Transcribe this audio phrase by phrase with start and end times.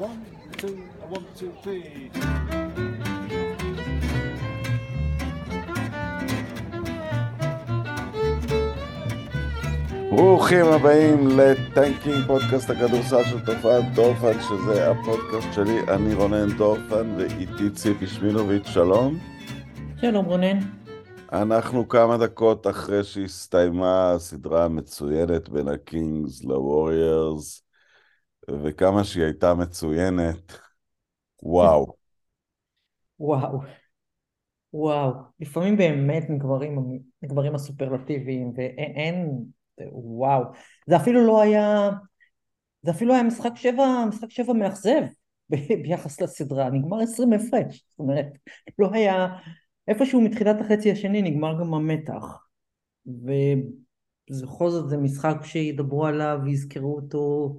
[0.00, 0.24] one,
[0.56, 0.78] two,
[1.10, 2.10] one, two, three.
[10.10, 17.70] ברוכים הבאים לטנקינג, פודקאסט הכדורסל של תופעת דורפן, שזה הפודקאסט שלי, אני רונן דורפן, ואיתי
[17.70, 19.18] ציפי שמילוביץ', שלום.
[20.00, 20.58] שלום רונן.
[21.32, 27.69] אנחנו כמה דקות אחרי שהסתיימה הסדרה המצוינת בין הקינגס לווריירס,
[28.48, 30.58] וכמה שהיא הייתה מצוינת,
[31.42, 31.94] וואו.
[33.20, 33.60] וואו.
[34.72, 35.12] וואו.
[35.40, 39.44] לפעמים באמת נגברים, נגברים הסופרלטיביים, ואין,
[39.92, 40.44] וואו.
[40.86, 41.90] זה אפילו לא היה,
[42.82, 45.02] זה אפילו היה משחק שבע, משחק שבע מאכזב
[45.82, 47.84] ביחס לסדרה, נגמר עשרים הפרש.
[47.90, 48.26] זאת אומרת,
[48.78, 49.28] לא היה,
[49.88, 52.46] איפשהו מתחילת החצי השני נגמר גם המתח.
[53.06, 57.56] ובכל זאת זה משחק שידברו עליו ויזכרו אותו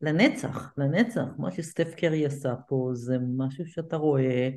[0.00, 1.24] לנצח, לנצח.
[1.38, 4.50] מה שסטף קרי עשה פה זה משהו שאתה רואה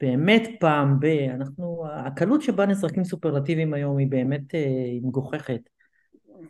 [0.00, 1.04] באמת פעם ב...
[1.04, 1.84] אנחנו...
[2.06, 5.60] הקלות שבה נזרקים סופרלטיביים היום היא באמת אה, מגוחכת.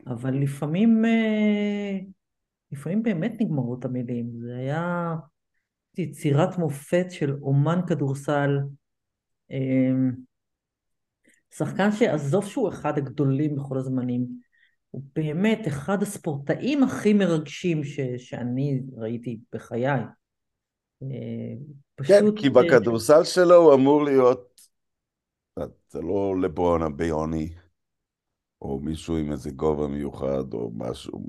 [0.07, 1.99] אבל לפעמים, אה,
[2.73, 4.31] לפעמים באמת נגמרות המילים.
[4.41, 5.15] זה היה
[5.99, 8.59] יצירת מופת של אומן כדורסל,
[9.51, 9.93] אה,
[11.55, 14.27] שחקן שעזוב שהוא אחד הגדולים בכל הזמנים,
[14.93, 19.87] הוא באמת אחד הספורטאים הכי מרגשים ש, שאני ראיתי בחיי.
[21.03, 21.55] אה,
[21.95, 22.17] פשוט...
[22.17, 24.61] כן, כי בכדורסל שלו הוא אמור להיות,
[25.89, 27.55] זה לא לברון הביוני,
[28.63, 31.27] או מישהו עם איזה גובה מיוחד, או משהו.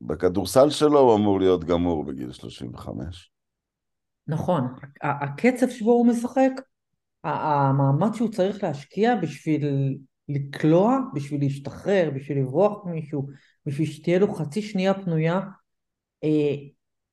[0.00, 3.32] בכדורסל שלו הוא אמור להיות גמור בגיל 35.
[4.26, 4.62] נכון,
[5.02, 6.50] הקצב שבו הוא משחק,
[7.24, 9.98] המאמץ שהוא צריך להשקיע בשביל
[10.28, 13.28] לקלוע, בשביל להשתחרר, בשביל לברוח מישהו,
[13.66, 15.40] בשביל שתהיה לו חצי שנייה פנויה,
[16.24, 16.54] אה,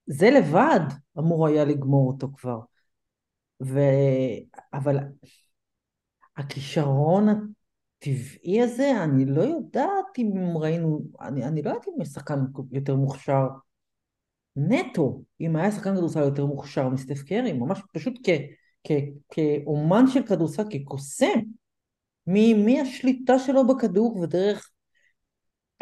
[0.08, 0.80] זה לבד
[1.17, 2.59] אמור היה לגמור אותו כבר.
[3.63, 3.80] ו...
[4.73, 4.97] אבל
[6.38, 12.39] הכישרון הטבעי הזה, אני לא יודעת אם ראינו, אני, אני לא יודעת אם יש שחקן
[12.71, 13.47] יותר מוכשר
[14.55, 18.30] נטו, אם היה שחקן כדורסל יותר מוכשר מסטף קרי, ממש פשוט כ,
[18.83, 18.92] כ,
[19.30, 21.39] כאומן של כדורסל, כקוסם,
[22.27, 24.69] מהשליטה שלו בכדור ודרך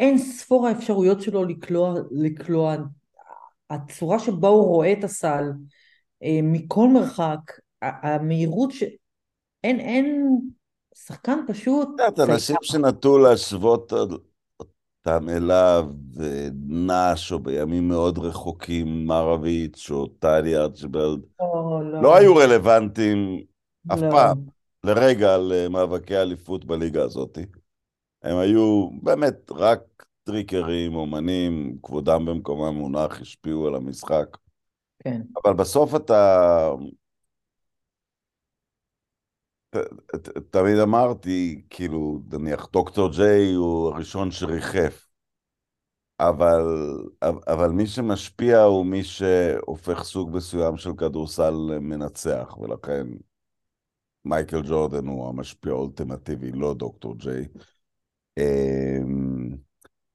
[0.00, 2.76] אין ספור האפשרויות שלו לקלוע, לקלוע,
[3.70, 5.42] הצורה שבה הוא רואה את הסל
[6.22, 7.38] אה, מכל מרחק,
[7.82, 8.82] המהירות ש...
[9.64, 10.38] אין, אין,
[10.94, 11.88] שחקן פשוט...
[12.08, 13.92] את אנשים שנטו להשוות
[14.60, 15.86] אותם אליו,
[16.68, 22.02] נאש, או בימים מאוד רחוקים, מרוויץ', או טלי ארצ'בלד, לא, לא.
[22.02, 23.44] לא היו רלוונטיים
[23.92, 24.10] אף לא.
[24.10, 24.38] פעם,
[24.84, 27.38] לרגע, למאבקי אליפות בליגה הזאת.
[28.22, 29.80] הם היו באמת רק
[30.24, 34.36] טריקרים, אומנים, כבודם במקומם מונח, השפיעו על המשחק.
[35.04, 35.20] כן.
[35.44, 36.70] אבל בסוף אתה...
[40.50, 45.08] תמיד אמרתי, כאילו, נניח דוקטור ג'יי הוא הראשון שריחף,
[46.20, 46.62] אבל,
[47.22, 53.06] אבל מי שמשפיע הוא מי שהופך סוג מסוים של כדורסל מנצח, ולכן
[54.24, 57.48] מייקל ג'ורדן הוא המשפיע האולטימטיבי, לא דוקטור ג'יי.
[58.38, 59.56] אמ,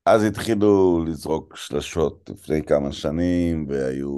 [0.05, 4.09] אז התחילו לזרוק שלשות לפני כמה שנים, והיו...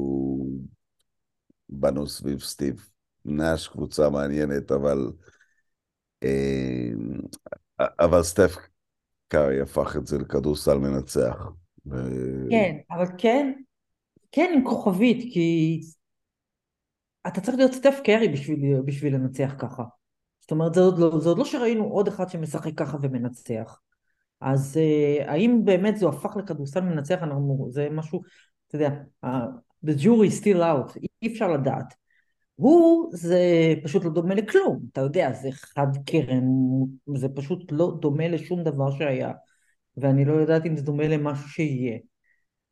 [1.69, 2.89] בנו סביב סטיב
[3.25, 5.11] נאש קבוצה מעניינת, אבל...
[6.23, 7.19] אמ,
[7.79, 8.55] אבל סטף
[9.27, 11.37] קארי הפך את זה לכדורסל מנצח.
[11.85, 11.95] ו...
[12.49, 13.53] כן, אבל כן,
[14.31, 15.79] כן עם כוכבית, כי
[17.27, 19.83] אתה צריך להיות סטף קארי בשביל, בשביל לנצח ככה.
[20.41, 23.79] זאת אומרת, זה עוד, לא, זה עוד לא שראינו עוד אחד שמשחק ככה ומנצח.
[24.41, 28.21] אז uh, האם באמת זה הפך לכדורסל מנצח, אנחנו, זה משהו,
[28.67, 28.89] אתה יודע,
[29.85, 31.93] the jury is still out, אי אפשר לדעת.
[32.55, 33.39] הוא זה
[33.83, 36.45] פשוט לא דומה לכלום, אתה יודע, זה חד קרן,
[37.17, 39.31] זה פשוט לא דומה לשום דבר שהיה,
[39.97, 41.97] ואני לא יודעת אם זה דומה למשהו שיהיה.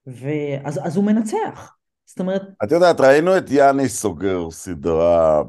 [0.06, 1.79] ואז אז הוא מנצח.
[2.10, 2.42] זאת אומרת...
[2.64, 5.44] את יודעת, ראינו את יאני סוגר סדרה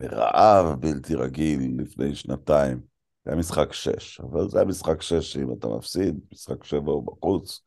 [0.00, 2.80] ברעב בלתי רגיל לפני שנתיים.
[3.24, 7.06] זה היה משחק שש, אבל זה היה משחק שש שאם אתה מפסיד, משחק שבע הוא
[7.06, 7.60] בחוץ,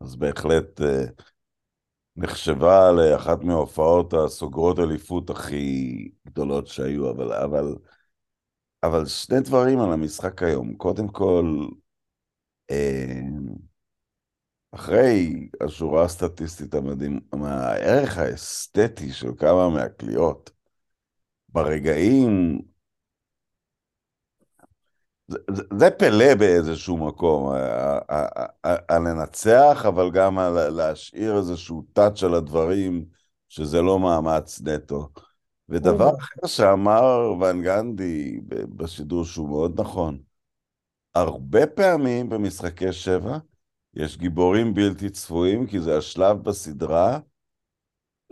[0.00, 1.04] אז בהחלט אה,
[2.16, 7.74] נחשבה לאחת מההופעות הסוגרות אליפות הכי גדולות שהיו, אבל, אבל,
[8.82, 10.74] אבל שני דברים על המשחק היום.
[10.74, 11.66] קודם כל,
[12.70, 13.20] אה,
[14.72, 20.50] אחרי השורה הסטטיסטית המדהים, הערך האסתטי של כמה מהקליעות,
[21.48, 22.62] ברגעים
[25.28, 27.52] זה, זה, זה פלא באיזשהו מקום,
[28.64, 33.04] הלנצח, אבל גם על להשאיר איזשהו טאץ' על הדברים,
[33.48, 35.08] שזה לא מאמץ נטו.
[35.68, 38.40] ודבר אחר שאמר ון גנדי
[38.76, 40.18] בשידור שהוא מאוד נכון,
[41.14, 43.38] הרבה פעמים במשחקי שבע
[43.94, 47.18] יש גיבורים בלתי צפויים, כי זה השלב בסדרה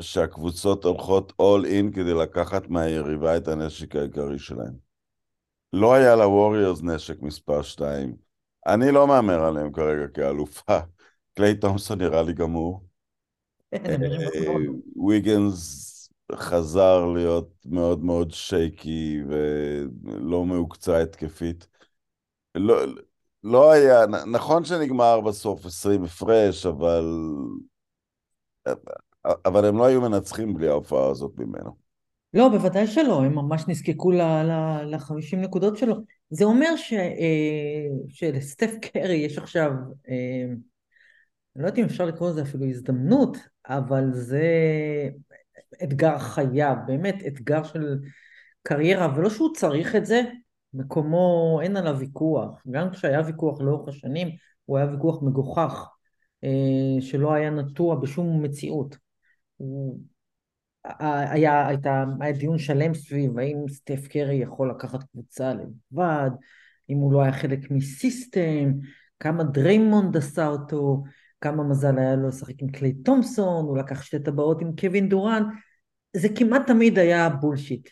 [0.01, 4.75] שהקבוצות הולכות all in כדי לקחת מהיריבה את הנשק העיקרי שלהם.
[5.73, 8.17] לא היה לווריורס נשק מספר 2.
[8.67, 10.79] אני לא מהמר עליהם כרגע כאלופה.
[11.35, 12.85] קליי תומסון נראה לי גמור.
[13.71, 14.53] כן, אה,
[15.09, 15.91] ויגנס
[16.33, 21.67] חזר להיות מאוד מאוד שייקי ולא מהוקצה התקפית.
[22.55, 22.85] לא,
[23.45, 27.05] לא היה, נכון שנגמר בסוף 20 הפרש, אבל...
[29.45, 31.77] אבל הם לא היו מנצחים בלי ההופעה הזאת ממנו.
[32.35, 35.97] לא, בוודאי שלא, הם ממש נזקקו ל-50 נקודות שלו.
[36.31, 39.71] זה אומר ש, אה, שלסטף קרי יש עכשיו,
[40.09, 40.45] אה,
[41.57, 43.37] אני לא יודעת אם אפשר לקרוא לזה אפילו הזדמנות,
[43.69, 44.49] אבל זה
[45.83, 47.99] אתגר חייו, באמת אתגר של
[48.63, 50.23] קריירה, ולא שהוא צריך את זה,
[50.75, 52.63] מקומו, אין עליו ויכוח.
[52.71, 54.29] גם כשהיה ויכוח לאורך השנים,
[54.65, 55.89] הוא היה ויכוח מגוחך,
[56.45, 58.97] אה, שלא היה נטוע בשום מציאות.
[59.57, 60.01] הוא...
[60.85, 66.31] היה, הייתה, היה דיון שלם סביב האם סטף קרי יכול לקחת קבוצה לבד,
[66.91, 68.73] אם הוא לא היה חלק מ system,
[69.21, 71.03] כמה דריימונד עשה אותו,
[71.41, 75.43] כמה מזל היה לו לשחק עם קליי תומפסון, הוא לקח שתי טבעות עם קווין דוראנט,
[76.17, 77.89] זה כמעט תמיד היה bullshit.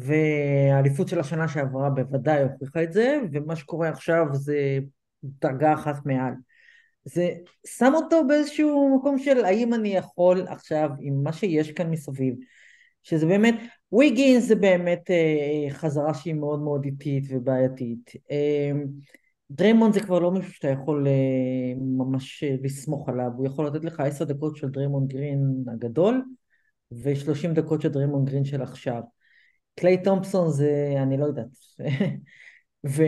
[0.00, 4.78] והאליפות של השנה שעברה בוודאי הוכיחה את זה, ומה שקורה עכשיו זה
[5.22, 6.32] דרגה אחת מעל.
[7.04, 7.30] זה
[7.66, 12.34] שם אותו באיזשהו מקום של האם אני יכול עכשיו עם מה שיש כאן מסביב,
[13.02, 13.54] שזה באמת,
[13.92, 18.12] ויגינס זה באמת אה, חזרה שהיא מאוד מאוד איטית ובעייתית.
[18.30, 18.72] אה,
[19.50, 23.84] דריימון זה כבר לא מישהו שאתה יכול אה, ממש אה, לסמוך עליו, הוא יכול לתת
[23.84, 26.22] לך עשר דקות של דריימון גרין הגדול
[27.02, 29.02] ושלושים דקות של דריימון גרין של עכשיו.
[29.78, 31.46] קליי תומפסון זה, אני לא יודעת.
[32.86, 33.02] ו,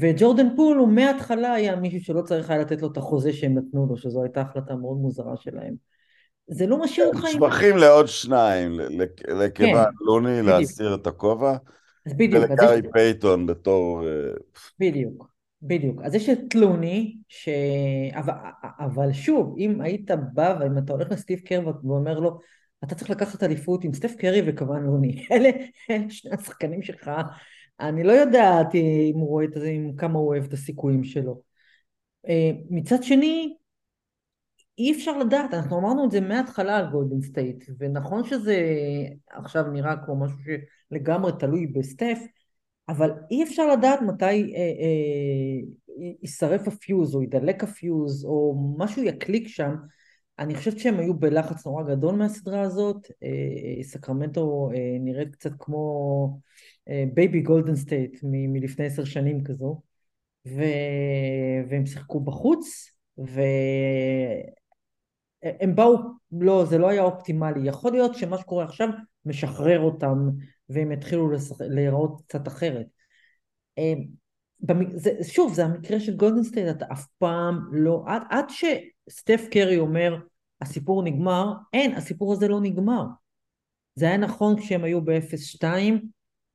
[0.00, 3.86] וג'ורדן פול הוא מההתחלה היה מישהו שלא צריך היה לתת לו את החוזה שהם נתנו
[3.86, 5.74] לו, שזו הייתה החלטה מאוד מוזרה שלהם.
[6.48, 7.30] זה לא משאיר אותך עם...
[7.30, 8.80] שבחים לעוד שניים,
[9.28, 11.56] לקיוון, כן, לוני להסיר את הכובע,
[12.18, 14.06] ולגארי פייטון בתור...
[14.06, 14.10] אה,
[14.80, 15.28] בדיוק,
[15.62, 16.00] בדיוק.
[16.02, 17.48] אז יש את לוני, ש...
[18.12, 22.38] אבל, אבל שוב, אם היית בא ואם אתה הולך לסטיב קר ואומר לו,
[22.86, 25.26] אתה צריך לקחת אליפות עם סטף קרי וקיוון לוני.
[25.32, 25.50] אלה,
[25.90, 27.10] אלה שני השחקנים שלך.
[27.80, 31.40] אני לא יודעת אם הוא רואה את זה, כמה הוא אוהב את הסיכויים שלו.
[32.28, 33.56] אה, מצד שני,
[34.78, 38.56] אי אפשר לדעת, אנחנו אמרנו את זה מההתחלה על גולדן סטייט, ונכון שזה
[39.30, 40.38] עכשיו נראה כמו משהו
[40.90, 42.18] שלגמרי תלוי בסטף,
[42.88, 45.60] אבל אי אפשר לדעת מתי אה, אה,
[46.22, 49.74] יישרף הפיוז, או ידלק הפיוז, או משהו יקליק שם,
[50.38, 56.40] אני חושבת שהם היו בלחץ נורא גדול מהסדרה הזאת, אה, סקרמנטו אה, נראית קצת כמו
[57.14, 59.80] baby גולדן סטייט מלפני עשר שנים כזו,
[60.46, 60.62] ו...
[61.68, 63.36] והם שיחקו בחוץ, והם
[65.74, 65.96] באו,
[66.32, 68.88] לא, זה לא היה אופטימלי, יכול להיות שמה שקורה עכשיו
[69.24, 70.18] משחרר אותם
[70.68, 71.60] והם יתחילו לשח...
[71.60, 72.86] להיראות קצת אחרת.
[73.78, 73.94] אה,
[75.22, 78.44] שוב, זה המקרה של גולדן סטייט, אתה אף פעם לא, עד, עד
[79.10, 80.16] שסטף קרי אומר
[80.60, 83.04] הסיפור נגמר, אין, הסיפור הזה לא נגמר.
[83.94, 85.64] זה היה נכון כשהם היו ב-0-2,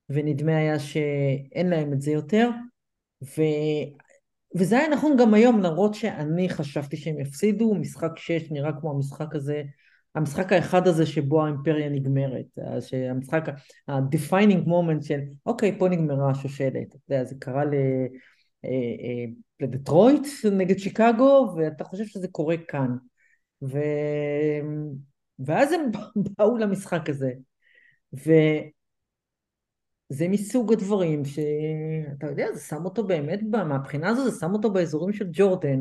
[0.08, 2.50] ונדמה היה שאין להם את זה יותר,
[3.22, 3.42] ו...
[4.58, 9.34] וזה היה נכון גם היום, למרות שאני חשבתי שהם יפסידו, משחק 6 נראה כמו המשחק
[9.34, 9.62] הזה,
[10.14, 12.58] המשחק האחד הזה שבו האימפריה נגמרת,
[13.10, 13.48] המשחק,
[13.88, 17.74] ה-defining moment של אוקיי, פה נגמרה השושלת, אתה יודע, זה קרה ל...
[19.60, 22.96] לדטרויט נגד שיקגו, ואתה חושב שזה קורה כאן.
[23.62, 23.78] ו...
[25.38, 25.80] ואז הם
[26.38, 27.32] באו למשחק הזה.
[28.12, 28.68] וזה
[30.28, 35.28] מסוג הדברים שאתה יודע, זה שם אותו באמת, מהבחינה הזו זה שם אותו באזורים של
[35.32, 35.80] ג'ורדן,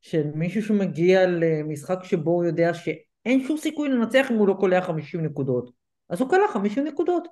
[0.00, 4.80] של מישהו שמגיע למשחק שבו הוא יודע שאין שום סיכוי לנצח אם הוא לא קולע
[4.80, 5.70] 50 נקודות.
[6.08, 7.28] אז הוא קלע 50 נקודות.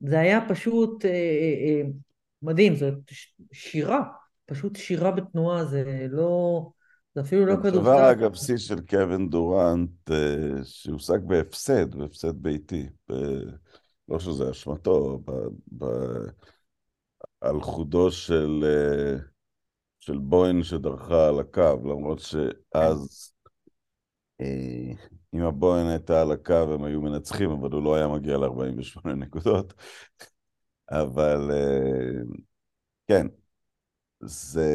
[0.00, 1.82] זה היה פשוט אה, אה, אה,
[2.42, 2.94] מדהים, זאת
[3.52, 4.02] שירה,
[4.46, 6.70] פשוט שירה בתנועה, זה לא...
[7.14, 7.78] זה אפילו לא כדורסל.
[7.78, 12.88] הדבר אגב, שיא של קווין דורנט, אה, שהושג בהפסד, בהפסד ביתי.
[13.10, 13.14] ב...
[14.08, 15.30] לא שזה אשמתו, ב...
[15.78, 15.86] ב...
[17.40, 19.18] על חודו של, אה,
[20.00, 23.32] של בוין שדרכה על הקו, למרות שאז
[24.40, 24.92] אה,
[25.34, 29.74] אם הבוין הייתה על הקו הם היו מנצחים, אבל הוא לא היה מגיע ל-48 נקודות.
[30.90, 32.22] אבל אה,
[33.06, 33.26] כן,
[34.20, 34.68] זה...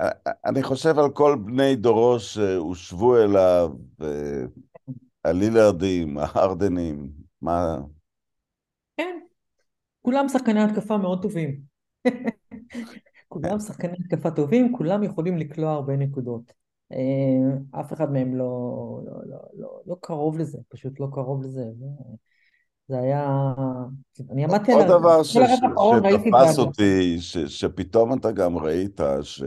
[0.00, 0.10] אה,
[0.44, 3.70] אני חושב על כל בני דורו שהושבו אליו,
[4.02, 4.44] אה,
[5.24, 7.10] הלילרדים, ההרדנים,
[7.42, 7.76] מה...
[8.96, 9.18] כן,
[10.02, 11.60] כולם שחקני התקפה מאוד טובים.
[13.28, 16.52] כולם שחקני התקפה טובים, כולם יכולים לקלוע הרבה נקודות.
[16.92, 21.64] אה, אף אחד מהם לא, לא, לא, לא, לא קרוב לזה, פשוט לא קרוב לזה.
[22.88, 23.54] זה היה...
[24.30, 24.78] אני עמדתי על...
[24.78, 26.58] עוד דבר ש- כל הרבע ש- האחרון ראיתי שתפס.
[26.58, 29.46] אותי, ש- שפתאום אתה גם ראית שהוא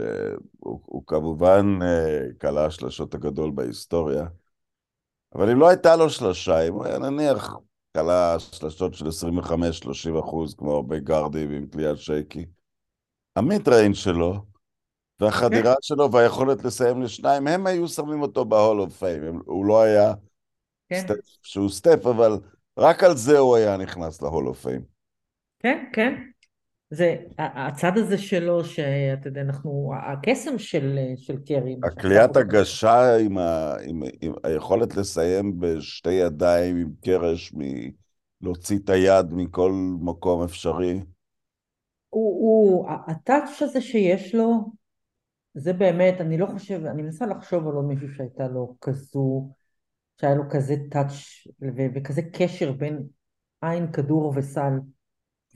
[0.60, 4.26] הוא כמובן אה, כלה השלשות הגדול בהיסטוריה,
[5.34, 7.56] אבל אם לא הייתה לו שלושה, אם הוא היה נניח
[7.96, 12.46] כלה שלשות של 25-30 אחוז, כמו הרבה גארדים עם קליעת שייקי,
[13.36, 14.34] המידריין שלו
[15.20, 19.40] והחדירה שלו והיכולת לסיים לשניים, הם היו שמים אותו בהול אוף פיים.
[19.46, 20.14] הוא לא היה
[20.88, 22.38] כן, סטף, שהוא סטף, אבל
[22.78, 24.80] רק על זה הוא היה נכנס להול אוף פיים.
[25.58, 26.14] כן, כן.
[26.90, 31.76] זה הצד הזה שלו, שאתה יודע, אנחנו, הקסם של, של קרי.
[32.02, 37.90] שעשה- הגשה עם, ה, עם, עם היכולת לסיים בשתי ידיים עם קרש, מ-
[38.40, 41.00] להוציא את היד מכל מקום אפשרי.
[42.10, 44.70] הוא, הוא, הטאץ' הזה שיש לו,
[45.54, 49.48] זה באמת, אני לא חושב, אני מנסה לחשוב על עוד מישהו שהייתה לו כזו,
[50.20, 51.12] שהיה לו כזה touch
[51.94, 53.02] וכזה קשר בין
[53.62, 54.72] עין, כדור וסל.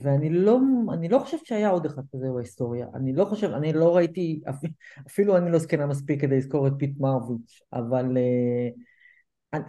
[0.01, 0.59] ואני לא,
[0.93, 2.87] אני לא חושבת שהיה עוד אחד כזה בהיסטוריה.
[2.95, 4.71] אני לא חושב, אני לא ראיתי, אפ-
[5.07, 8.69] אפילו אני לא זקנה מספיק כדי לזכור את פיט מראביץ', אבל אה,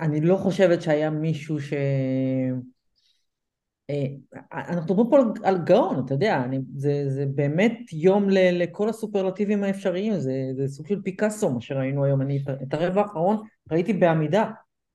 [0.01, 1.73] אני, לא חושבת שהיה מישהו ש...
[3.91, 4.07] אה,
[4.53, 9.65] אנחנו מדברים פה על, גאון, אתה יודע, אני, זה, זה באמת יום ל, לכל הסופרלטיבים
[9.65, 12.23] האפשריים, זה, זה סוג של פיקאסו, מה שראינו היום.
[12.23, 13.37] אני את הרבע האחרון
[13.71, 14.51] ראיתי בעמידה,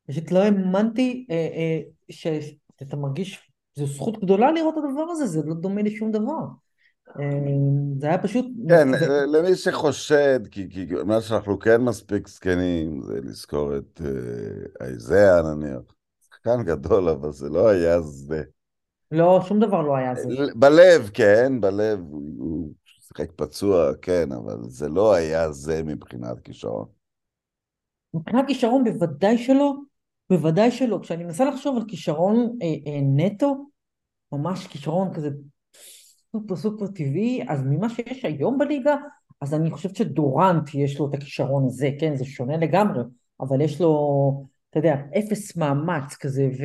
[0.07, 5.41] פשוט לא האמנתי אה, אה, שאתה מרגיש, זו זכות גדולה לראות את הדבר הזה, זה
[5.45, 6.45] לא דומה לשום דבר.
[7.19, 7.25] אה,
[7.99, 8.45] זה היה פשוט...
[8.69, 14.01] כן, זה, ל- למי שחושד, כי, כי מה שאנחנו כן מספיק זקנים, זה לזכור את
[14.05, 15.81] אה, אייזאה נניח.
[16.29, 18.43] שחקן גדול, אבל זה לא היה זה.
[19.11, 20.29] לא, שום דבר לא היה זה.
[20.55, 21.99] בלב, כן, בלב,
[22.37, 26.85] הוא שיחק פצוע, כן, אבל זה לא היה זה מבחינת כישרון.
[28.13, 29.73] מבחינת כישרון בוודאי שלא,
[30.29, 30.99] בוודאי שלא.
[31.01, 33.69] כשאני מנסה לחשוב על כישרון אה, אה, נטו,
[34.31, 35.29] ממש כישרון כזה
[36.31, 38.95] סופר סופר טבעי, אז ממה שיש היום בליגה,
[39.41, 43.01] אז אני חושבת שדורנט יש לו את הכישרון הזה, כן, זה שונה לגמרי,
[43.39, 46.63] אבל יש לו, אתה יודע, אפס מאמץ כזה, ו,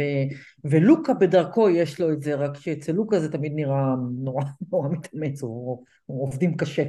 [0.65, 5.43] ולוקה בדרכו יש לו את זה, רק שאצל לוקה זה תמיד נראה נורא, נורא מתאמץ,
[5.43, 6.85] הוא, הוא עובדים קשה.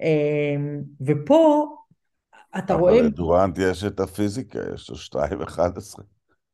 [0.00, 0.56] אה,
[1.06, 1.66] ופה
[2.58, 2.92] אתה רואה...
[2.92, 6.02] אבל לדורנט יש את הפיזיקה, יש לו 2.11.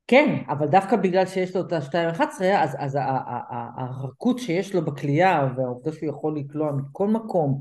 [0.07, 2.23] כן, אבל דווקא בגלל שיש לו את ה-2.11,
[2.59, 2.99] אז, אז
[3.77, 7.61] הרכות שיש לו בכלייה, והעובדה שהוא יכול לקלוע מכל מקום,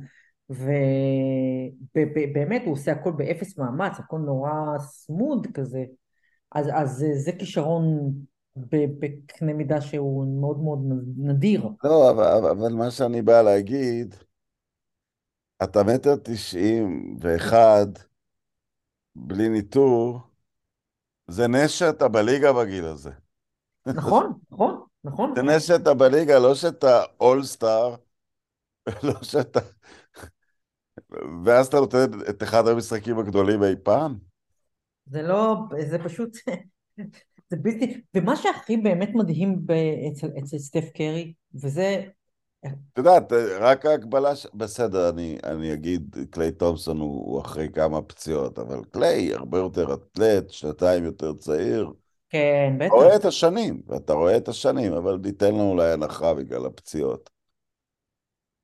[1.95, 5.83] ובאמת הוא עושה הכל באפס מאמץ, הכל נורא סמוד כזה,
[6.51, 8.11] אז, אז זה, כישרון
[8.55, 10.79] בקנה מידה שהוא מאוד מאוד
[11.17, 11.69] נדיר.
[11.83, 14.15] לא, אבל, אבל- אבל מה שאני בא להגיד,
[15.63, 17.87] אתה מטר תשעים ואחד,
[19.15, 20.19] בלי ניטור,
[21.27, 23.11] זה נס שאתה בליגה בגיל הזה.
[23.85, 25.33] נכון, נכון, נכון.
[25.35, 27.95] זה נס שאתה בליגה, לא שאתה אולסטאר,
[29.03, 29.59] לא שאתה...
[31.45, 34.17] ואז אתה נותן את אחד המשחקים הגדולים אי פעם.
[35.05, 35.55] זה לא,
[35.89, 36.37] זה פשוט,
[37.49, 39.65] זה בלתי, ומה שהכי באמת מדהים
[40.11, 42.03] אצל, אצל סטף קרי, וזה,
[42.65, 44.47] את יודעת, רק ההגבלה, ש...
[44.53, 49.93] בסדר, אני, אני אגיד, קליי תומפסון הוא, הוא אחרי כמה פציעות, אבל קליי הרבה יותר
[49.93, 51.93] אתלט, שנתיים יותר צעיר.
[52.29, 56.33] כן, אתה רואה בטח, את השנים, ואתה רואה את השנים, אבל ניתן לנו אולי הנחה
[56.33, 57.29] בגלל הפציעות.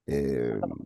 [0.10, 0.16] אה,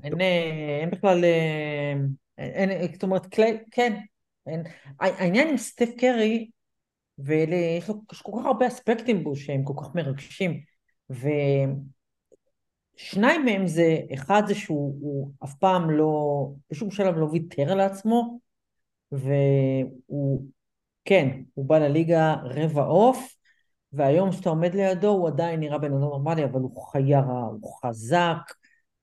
[0.04, 1.94] אין, אה, אין בכלל, אה,
[2.38, 4.00] אין, אין, זאת אומרת, קליי, כן,
[4.48, 4.64] אין,
[5.00, 6.50] העניין עם סטף קרי,
[7.18, 10.62] ויש לו כל כך הרבה אספקטים בו שהם כל כך מרגשים,
[12.96, 17.80] ושניים מהם זה, אחד זה שהוא הוא אף פעם לא, בשום שלב לא ויתר על
[17.80, 18.40] עצמו,
[19.12, 20.46] והוא,
[21.06, 23.36] כן, הוא בא לליגה רבע עוף,
[23.94, 27.80] והיום כשאתה עומד לידו הוא עדיין נראה בן אדם נורמלי, אבל הוא חיה רע, הוא
[27.86, 28.54] חזק,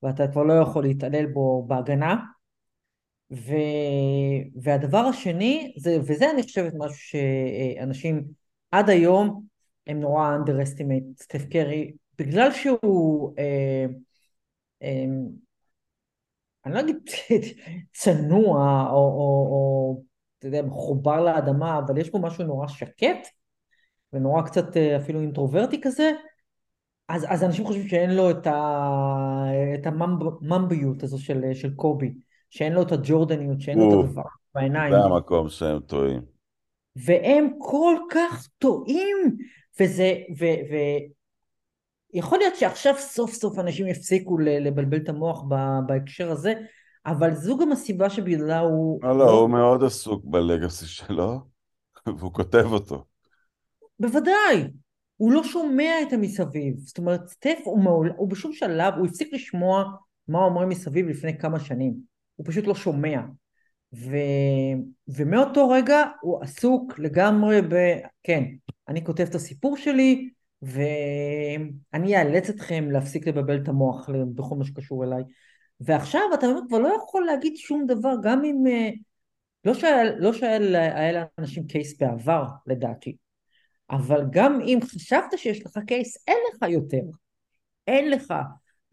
[0.02, 2.16] ואתה כבר לא יכול להתעלל בו בהגנה.
[3.32, 3.52] ו...
[4.62, 8.25] והדבר השני, זה, וזה אני חושבת משהו שאנשים
[8.70, 9.42] עד היום
[9.87, 13.87] הם נורא underestimate סטף קרי, בגלל שהוא, אה,
[14.83, 15.05] אה,
[16.67, 16.97] אני לא אגיד
[17.93, 20.03] צנוע או, או, או
[20.39, 23.29] אתה יודע, מחובר לאדמה, אבל יש בו משהו נורא שקט,
[24.12, 26.11] ונורא קצת אה, אפילו אינטרוברטי כזה,
[27.09, 32.15] אז, אז אנשים חושבים שאין לו את, ה, את הממביות הזו של, של קובי,
[32.50, 34.23] שאין לו את הג'ורדניות, שאין לו את הדבר
[34.55, 34.93] בעיניים.
[34.93, 36.23] זה המקום שהם טועים.
[36.97, 39.37] והם כל כך טועים,
[39.81, 40.77] וזה, ו, ו,
[42.14, 45.43] יכול להיות שעכשיו סוף סוף אנשים יפסיקו לבלבל את המוח
[45.87, 46.55] בהקשר הזה,
[47.07, 49.00] אבל זו גם הסיבה שבגללה הוא...
[49.02, 51.40] לא, לא, הוא מאוד עסוק בלגאסי שלו,
[52.19, 53.05] והוא כותב אותו.
[54.00, 54.71] בוודאי,
[55.17, 56.79] הוא לא שומע את המסביב.
[56.79, 59.85] זאת אומרת, סטף הוא, מעול, הוא בשום שלב, הוא הפסיק לשמוע
[60.29, 61.95] מה אומרים מסביב לפני כמה שנים.
[62.37, 63.21] הוא פשוט לא שומע.
[63.95, 64.17] ו...
[65.09, 67.75] ומאותו רגע הוא עסוק לגמרי ב...
[68.23, 68.45] כן,
[68.88, 70.31] אני כותב את הסיפור שלי,
[70.62, 75.23] ואני אאלץ אתכם להפסיק לבלבל את המוח בכל מה שקשור אליי.
[75.81, 78.67] ועכשיו אתה באמת כבר לא יכול להגיד שום דבר, גם אם...
[78.67, 78.90] אה,
[79.64, 83.17] לא שהיה, לא שהיה לאנשים קייס בעבר, לדעתי,
[83.90, 87.02] אבל גם אם חשבת שיש לך קייס, אין לך יותר.
[87.87, 88.35] אין לך.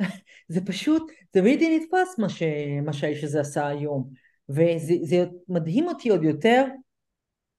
[0.50, 2.44] זה פשוט, זה בלתי נתפס מה, ש,
[2.86, 4.10] מה שהאיש הזה עשה היום.
[4.50, 6.66] וזה מדהים אותי עוד יותר,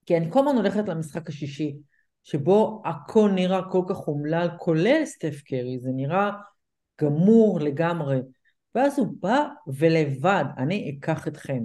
[0.06, 1.76] כי אני כל הזמן הולכת למשחק השישי,
[2.24, 6.30] שבו הכל נראה כל כך אומלל, כולל סטף קרי, זה נראה
[7.00, 8.18] גמור לגמרי.
[8.74, 11.62] ואז הוא בא ולבד, אני אקח אתכם.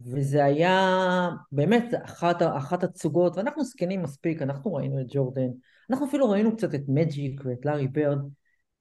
[0.00, 5.48] וזה היה באמת אחת, אחת התצוגות, ואנחנו זקנים מספיק, אנחנו ראינו את ג'ורדן,
[5.90, 8.18] אנחנו אפילו ראינו קצת את מג'יק ואת לארי ברד,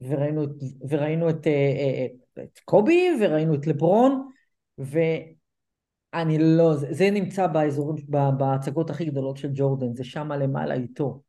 [0.02, 0.50] וראינו, את,
[0.90, 1.52] וראינו את, אה,
[2.38, 4.30] אה, את קובי, וראינו את לברון,
[6.18, 8.06] ואני לא, זה, זה נמצא באזורים,
[8.38, 11.22] בהצגות הכי גדולות של ג'ורדן, זה שמה למעלה איתו.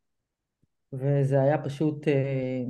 [0.92, 2.62] וזה היה פשוט אה,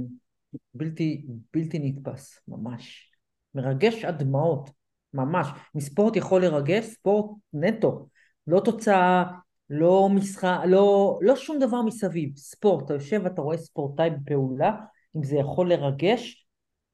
[0.74, 3.12] בלתי, בלתי נתפס, ממש.
[3.54, 4.70] מרגש עד דמעות.
[5.14, 5.46] ממש.
[5.74, 8.08] מספורט יכול לרגש, ספורט נטו.
[8.46, 9.24] לא תוצאה,
[9.70, 12.36] לא משחק, לא, לא שום דבר מסביב.
[12.36, 14.76] ספורט, אתה יושב ואתה רואה ספורטאי בפעולה,
[15.16, 16.46] אם זה יכול לרגש,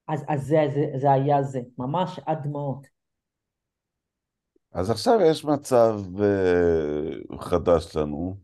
[0.09, 2.94] אז, אז זה, זה, זה היה זה, ממש עד דמעות.
[4.75, 8.37] אז עכשיו יש מצב uh, חדש לנו.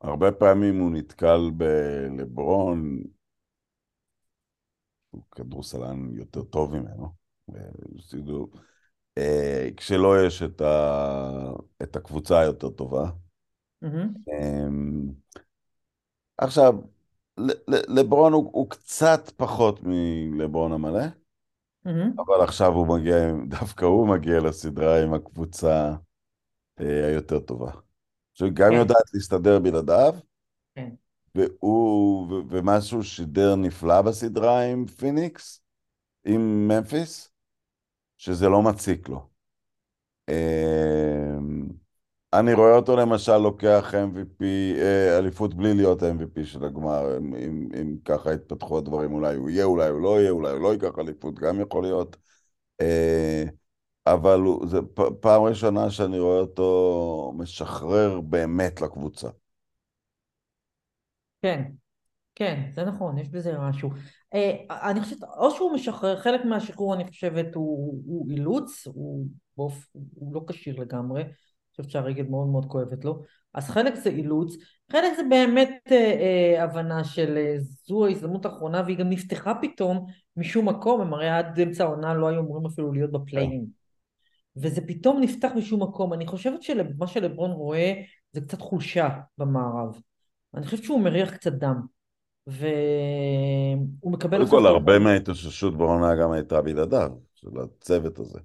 [0.00, 3.02] הרבה פעמים הוא נתקל בלברון,
[5.10, 7.08] הוא כדורסלן יותר טוב ממנו.
[9.18, 11.52] אה, כשלא יש את, ה...
[11.82, 13.10] את הקבוצה היותר טובה.
[13.84, 14.30] Mm-hmm.
[16.38, 16.74] עכשיו,
[17.68, 21.04] לברון הוא, הוא קצת פחות מלברון המלא,
[21.86, 22.22] mm-hmm.
[22.26, 23.16] אבל עכשיו הוא מגיע,
[23.58, 25.94] דווקא הוא מגיע לסדרה עם הקבוצה
[26.80, 27.70] אה, היותר טובה.
[28.34, 28.76] שגם כן.
[28.76, 30.14] יודעת להסתדר בלעדיו,
[30.74, 30.90] כן.
[31.34, 35.60] והוא, ו, ומה שהוא שידר נפלא בסדרה עם פיניקס,
[36.24, 37.30] עם ממפיס,
[38.16, 39.28] שזה לא מציק לו.
[40.28, 41.68] אמ,
[42.38, 44.44] אני רואה אותו למשל לוקח MVP,
[44.78, 49.50] אה, אליפות בלי להיות ה-MVP של הגמר, אם, אם, אם ככה יתפתחו הדברים, אולי הוא
[49.50, 52.16] יהיה, אולי הוא לא יהיה, אולי הוא לא ייקח אליפות, גם יכול להיות.
[52.80, 53.44] אה,
[54.06, 54.82] אבל זו
[55.20, 59.28] פעם ראשונה שאני רואה אותו משחרר באמת לקבוצה.
[61.42, 61.62] כן,
[62.34, 63.90] כן, זה נכון, יש בזה משהו.
[64.34, 69.86] אה, אני חושבת, או שהוא משחרר, חלק מהשחרור אני חושבת הוא, הוא אילוץ, הוא, בוף,
[70.14, 71.22] הוא לא כשיר לגמרי,
[71.76, 73.22] חושבת שהרגל מאוד מאוד כואבת לו,
[73.54, 74.56] אז חלק זה אילוץ,
[74.92, 80.06] חלק זה באמת אה, אה, הבנה של אה, זו ההזדמנות האחרונה והיא גם נפתחה פתאום
[80.36, 83.64] משום מקום, הם הרי עד אמצע העונה לא היו אמורים אפילו להיות בפליינים.
[84.56, 87.92] וזה פתאום נפתח משום מקום, אני חושבת שמה שלברון רואה
[88.32, 89.08] זה קצת חולשה
[89.38, 90.00] במערב.
[90.54, 91.80] אני חושבת שהוא מריח קצת דם.
[92.46, 94.38] והוא מקבל...
[94.38, 98.38] קודם כל, הרבה מההתאוששות בעונה גם הייתה בלעדיו, של הצוות הזה.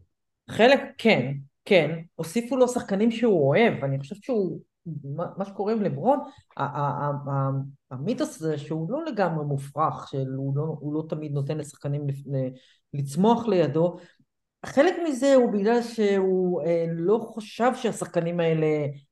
[0.49, 1.33] חלק כן,
[1.69, 1.99] כן.
[2.15, 4.59] הוסיפו לו שחקנים שהוא אוהב, אני חושבת שהוא,
[5.37, 6.19] מה שקורה עם לברון,
[7.91, 12.07] המיתוס הזה שהוא לא לגמרי מופרך, שהוא לא, לא תמיד נותן לשחקנים
[12.93, 13.97] לצמוח לידו,
[14.65, 18.67] חלק מזה הוא בגלל שהוא אה, לא חשב שהשחקנים האלה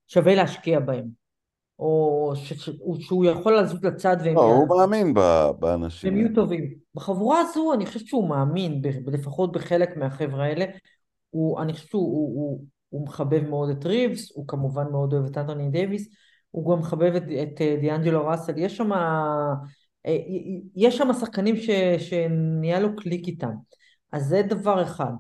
[0.07, 1.27] שווה להשקיע בהם.
[1.79, 2.33] או
[2.99, 4.35] שהוא יכול לזוז לצד והם...
[4.35, 5.13] לא, הוא מאמין
[5.59, 6.13] באנשים.
[6.13, 6.73] הם יהיו טובים.
[6.95, 10.65] בחבורה הזו אני חושבת שהוא מאמין, לפחות בחלק מהחבר'ה האלה.
[11.29, 15.25] הוא, אני חושבת שהוא הוא, הוא, הוא מחבב מאוד את ריבס, הוא כמובן מאוד אוהב
[15.25, 16.09] את אנטוני דייוויס,
[16.51, 19.53] הוא גם מחבב את, את אה, דיאנג'לו ראסל, יש שם אה,
[20.75, 23.51] יש שם שחקנים ש, שנהיה לו קליק איתם.
[24.11, 25.11] אז זה דבר אחד.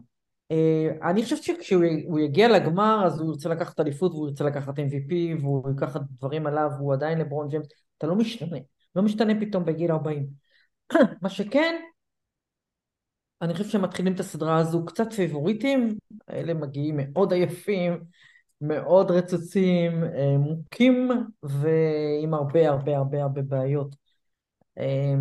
[0.51, 5.41] אה, אני חושבת שכשהוא יגיע לגמר אז הוא ירצה לקחת אליפות והוא ירצה לקחת MVP
[5.41, 7.67] והוא ייקח דברים עליו והוא עדיין לברון ג'יימס,
[7.97, 8.57] אתה לא משתנה,
[8.95, 10.27] לא משתנה פתאום בגיל 40.
[11.21, 11.75] מה שכן,
[13.41, 15.97] אני חושב שהם מתחילים את הסדרה הזו קצת פייבוריטים,
[16.29, 18.03] אלה מגיעים מאוד עייפים,
[18.61, 21.09] מאוד רצוצים, אה, מוכים
[21.43, 23.95] ועם הרבה הרבה הרבה הרבה בעיות.
[24.77, 25.13] אה,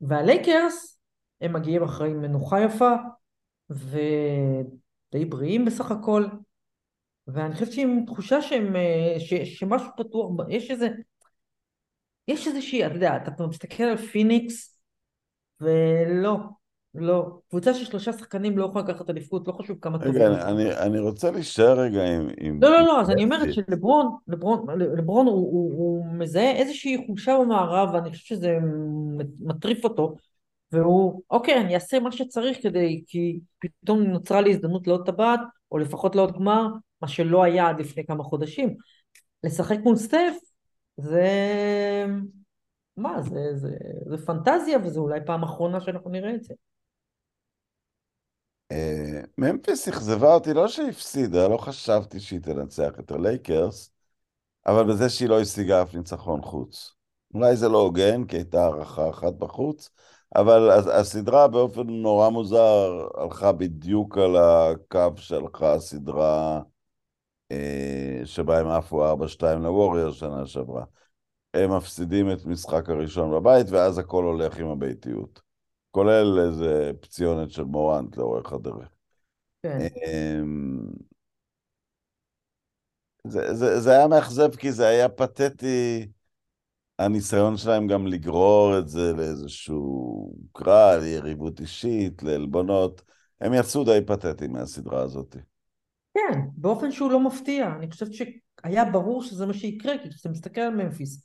[0.00, 0.98] והלייקרס,
[1.40, 2.92] הם מגיעים אחרי מנוחה יפה
[3.70, 6.24] ודי בריאים בסך הכל,
[7.26, 10.88] ואני חושבת שעם תחושה שהם, אה, ש, שמשהו פתוח, יש איזה,
[12.28, 14.71] יש איזושהי, אתה יודע, אתה מסתכל על פיניקס
[15.62, 16.36] ולא,
[16.94, 17.38] לא.
[17.48, 21.30] קבוצה של שלושה שחקנים לא יכולה לקחת אליפות, לא חשוב כמה רגע, אני, אני, רוצה
[21.30, 22.28] להישאר רגע עם...
[22.40, 23.54] עם לא, לא, לא, אז אני אומרת.
[23.54, 28.58] שלברון, לברון, לברון הוא, הוא, הוא מזהה איזושהי חולשה במערב, ואני חושבת שזה
[29.40, 30.16] מטריף אותו,
[30.72, 35.40] והוא, אוקיי, אני אעשה מה שצריך כדי, כי פתאום נוצרה לי הזדמנות לעוד טבעת,
[35.72, 36.66] או לפחות לעוד גמר,
[37.02, 38.74] מה שלא היה עד לפני כמה חודשים.
[39.44, 40.32] לשחק מול סטף,
[40.96, 41.26] זה...
[42.96, 43.76] מה, זה, זה,
[44.06, 46.54] זה פנטזיה, וזה אולי פעם אחרונה שאנחנו נראה את זה.
[48.72, 53.90] אה, ממפיס אכזבה אותי, לא שהיא הפסידה, לא חשבתי שהיא תנצח את הלייקרס,
[54.66, 56.94] אבל בזה שהיא לא השיגה אף ניצחון חוץ.
[57.34, 59.90] אולי זה לא הוגן, כי הייתה הערכה אחת בחוץ,
[60.36, 66.60] אבל הס- הסדרה באופן נורא מוזר הלכה בדיוק על הקו שהלכה הסדרה
[67.52, 70.84] אה, שבה הם עפו 4-2 לווריור שנה שעברה.
[71.54, 75.40] הם מפסידים את משחק הראשון בבית, ואז הכל הולך עם הביתיות.
[75.90, 78.88] כולל איזה פציונת של מורנט לאורך הדרך.
[79.62, 79.78] כן.
[79.80, 80.80] אמ,
[83.26, 86.06] זה, זה, זה היה מאכזב כי זה היה פתטי,
[86.98, 93.02] הניסיון שלהם גם לגרור את זה לאיזשהו קרב, ליריבות אישית, לעלבונות.
[93.40, 95.36] הם יצאו די פתטיים מהסדרה הזאת.
[96.14, 97.66] כן, באופן שהוא לא מפתיע.
[97.78, 101.24] אני חושבת שהיה ברור שזה מה שיקרה, כי כשאתה מסתכל על ממפיס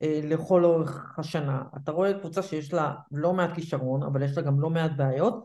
[0.00, 4.60] לכל אורך השנה, אתה רואה קבוצה שיש לה לא מעט כישרון, אבל יש לה גם
[4.60, 5.44] לא מעט בעיות,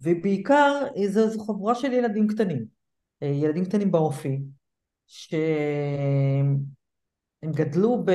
[0.00, 2.64] ובעיקר אה, זו, זו חבורה של ילדים קטנים.
[3.22, 4.40] אה, ילדים קטנים באופי,
[5.06, 6.58] שהם
[7.44, 8.10] גדלו ב,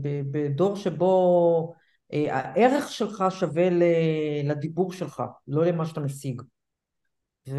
[0.00, 1.74] ב, בדור שבו
[2.12, 3.68] אה, הערך שלך שווה
[4.44, 6.42] לדיבור שלך, לא למה שאתה משיג.
[7.48, 7.58] ו...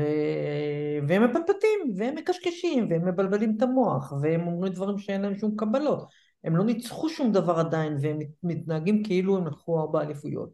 [1.07, 6.09] והם מפטפטים, והם מקשקשים, והם מבלבלים את המוח, והם אומרים דברים שאין להם שום קבלות.
[6.43, 10.49] הם לא ניצחו שום דבר עדיין, והם מתנהגים כאילו הם לקחו ארבע אליפויות.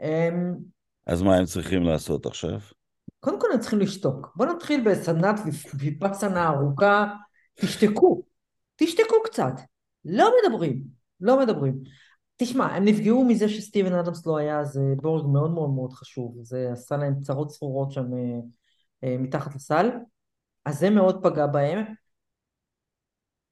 [0.00, 0.56] הם...
[1.06, 2.58] אז מה הם צריכים לעשות עכשיו?
[3.20, 4.32] קודם כל הם צריכים לשתוק.
[4.36, 5.40] בואו נתחיל בסדנת
[5.74, 7.14] ויפאסנה ארוכה,
[7.54, 8.22] תשתקו,
[8.76, 9.52] תשתקו קצת.
[10.04, 10.84] לא מדברים,
[11.20, 11.82] לא מדברים.
[12.36, 16.68] תשמע, הם נפגעו מזה שסטיבן אדמס לא היה, זה בורג מאוד מאוד מאוד חשוב, זה
[16.72, 18.38] עשה להם צרות צרורות שם אה,
[19.04, 19.90] אה, מתחת לסל,
[20.64, 21.84] אז זה מאוד פגע בהם.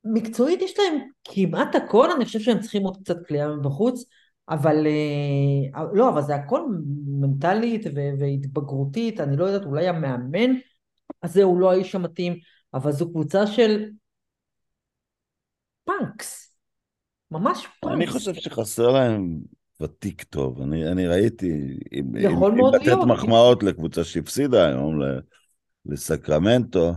[0.04, 4.04] מקצועית יש להם כמעט הכל, אני חושב שהם צריכים עוד קצת כליאה מבחוץ,
[4.48, 6.60] אבל אה, לא, אבל זה הכל
[7.20, 7.86] מנטליות
[8.18, 10.50] והתבגרותית, אני לא יודעת, אולי המאמן
[11.22, 12.36] הזה הוא לא האיש המתאים,
[12.74, 13.84] אבל זו קבוצה של
[15.84, 16.56] punks,
[17.30, 17.96] ממש punks.
[17.96, 19.38] אני חושב שחסר להם
[19.80, 20.62] ותיק טוב.
[20.62, 22.92] אני, אני ראיתי, אם, אם, לתת.
[23.06, 24.98] מחמאות לקבוצה שהפסידה היום,
[25.86, 26.92] לסקרמנטו,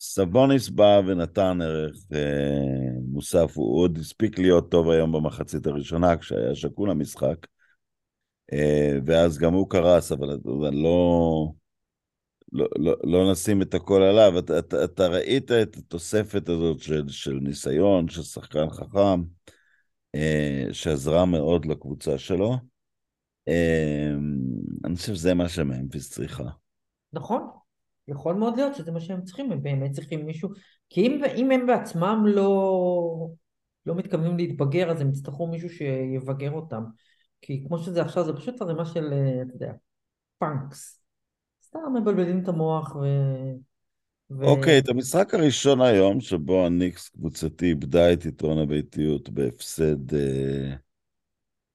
[0.00, 6.54] סבוניס בא ונתן ערך אה, מוסף, הוא עוד הספיק להיות טוב היום במחצית הראשונה, כשהיה
[6.54, 7.46] שקול המשחק,
[8.52, 11.52] אה, ואז גם הוא קרס, אבל אבל לא,
[12.52, 14.38] לא, לא, לא נשים את הכל עליו.
[14.38, 19.22] אתה, אתה, אתה ראית את התוספת הזאת של, של ניסיון, של שחקן חכם,
[20.14, 22.56] אה, שעזרה מאוד לקבוצה שלו.
[23.48, 24.10] אה,
[24.84, 26.44] אני חושב שזה מה שממפיס צריכה.
[27.12, 27.48] נכון,
[28.08, 30.48] יכול מאוד להיות שזה מה שהם צריכים, הם באמת צריכים מישהו,
[30.90, 33.28] כי אם, אם הם בעצמם לא,
[33.86, 36.82] לא מתכוונים להתבגר, אז הם יצטרכו מישהו שיבגר אותם.
[37.40, 39.72] כי כמו שזה עכשיו, זה פשוט ערימה של, אה, אתה יודע,
[40.38, 41.02] פאנקס.
[41.64, 43.04] סתם מבלבלים את המוח ו...
[44.30, 44.44] ו...
[44.44, 50.74] אוקיי, את המשחק הראשון היום, שבו הניקס קבוצתי איבדה את יתרון הביתיות בהפסד, אה,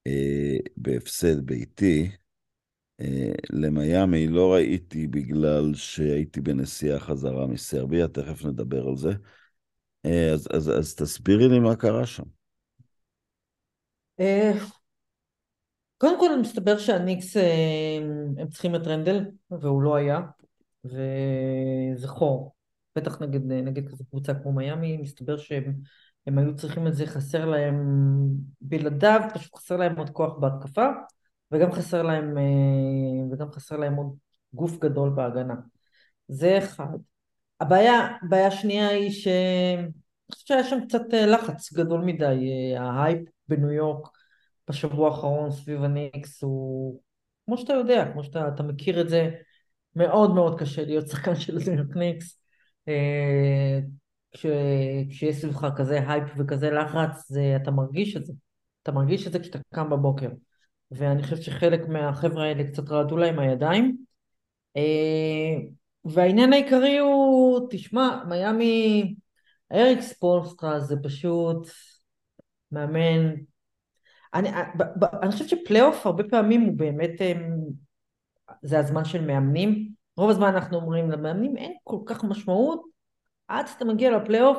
[0.08, 2.12] אה, בהפסד ביתי,
[3.50, 9.12] למיאמי לא ראיתי בגלל שהייתי בנסיעה חזרה מסרביה, תכף נדבר על זה.
[10.06, 12.24] אה, אז, אז, אז תסבירי לי מה קרה שם.
[14.20, 14.52] אה,
[15.98, 18.00] קודם כל מסתבר שהניקס אה,
[18.38, 20.20] הם צריכים את רנדל והוא לא היה
[20.86, 22.56] וזה חור
[22.96, 25.74] בטח נגד, נגד כזו קבוצה כמו מיאמי מסתבר שהם
[26.28, 27.76] הם היו צריכים את זה חסר להם
[28.62, 30.88] בלעדיו פשוט חסר להם עוד כוח בהתקפה
[31.52, 34.16] וגם חסר להם אה, וגם חסר להם עוד
[34.54, 35.56] גוף גדול בהגנה
[36.28, 36.98] זה אחד
[37.60, 39.28] הבעיה, הבעיה השנייה היא ש...
[39.28, 44.08] אני חושבת שהיה שם קצת אה, לחץ גדול מדי אה, ההייפ בניו יורק
[44.70, 47.02] בשבוע האחרון סביב הניקס הוא,
[47.46, 49.30] כמו שאתה יודע, כמו שאתה אתה מכיר את זה,
[49.96, 52.42] מאוד מאוד קשה להיות שחקן של ניו יורק ניקס.
[54.32, 54.46] כש,
[55.10, 58.34] כשיש סביבך כזה הייפ וכזה לחץ, זה, אתה מרגיש את זה.
[58.84, 60.30] אתה מרגיש את זה כשאתה קם בבוקר.
[60.92, 63.98] ואני חושבת שחלק מהחבר'ה האלה קצת רעדו להם הידיים.
[64.78, 65.54] אה,
[66.06, 69.16] והעניין העיקרי הוא, תשמע, מיאמי,
[69.72, 71.68] אריק ספולסטרה זה פשוט
[72.72, 73.36] מאמן.
[74.34, 74.50] אני,
[75.24, 77.34] אני חושבת שפלייאוף הרבה פעמים הוא באמת, אה,
[78.64, 79.92] זה הזמן של מאמנים.
[80.18, 82.82] רוב הזמן אנחנו אומרים למאמנים אין כל כך משמעות
[83.48, 84.58] עד שאתה מגיע לפלייאוף,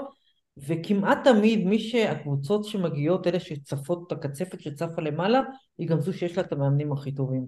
[0.57, 5.41] וכמעט תמיד מי שהקבוצות שמגיעות, אלה שצפות את הקצפת שצפה למעלה,
[5.79, 7.47] היא גם זו שיש לה את המאמנים הכי טובים.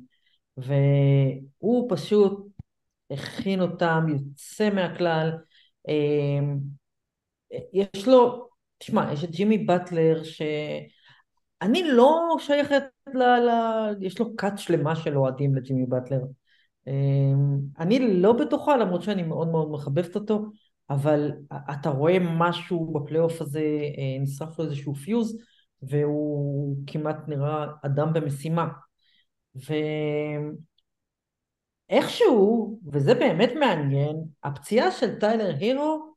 [0.57, 2.47] והוא פשוט
[3.11, 5.31] הכין אותם, יוצא מהכלל.
[5.88, 6.59] אמ,
[7.73, 12.83] יש לו, תשמע, יש את ג'ימי באטלר, שאני לא שייכת
[13.14, 13.23] ל...
[13.23, 13.51] ל...
[14.01, 16.21] יש לו כת שלמה של אוהדים לג'ימי באטלר.
[16.87, 20.45] אמ, אני לא בטוחה, למרות שאני מאוד מאוד מחבבת אותו,
[20.90, 21.33] אבל
[21.70, 23.61] אתה רואה משהו בפלייאוף הזה,
[23.99, 25.38] אה, נשרף לו איזשהו פיוז,
[25.83, 28.68] והוא כמעט נראה אדם במשימה.
[31.90, 36.14] ואיכשהו, וזה באמת מעניין, הפציעה של טיילר הירו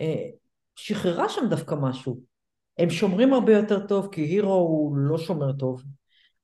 [0.00, 0.28] אה,
[0.76, 2.20] שחררה שם דווקא משהו.
[2.78, 5.82] הם שומרים הרבה יותר טוב, כי הירו הוא לא שומר טוב,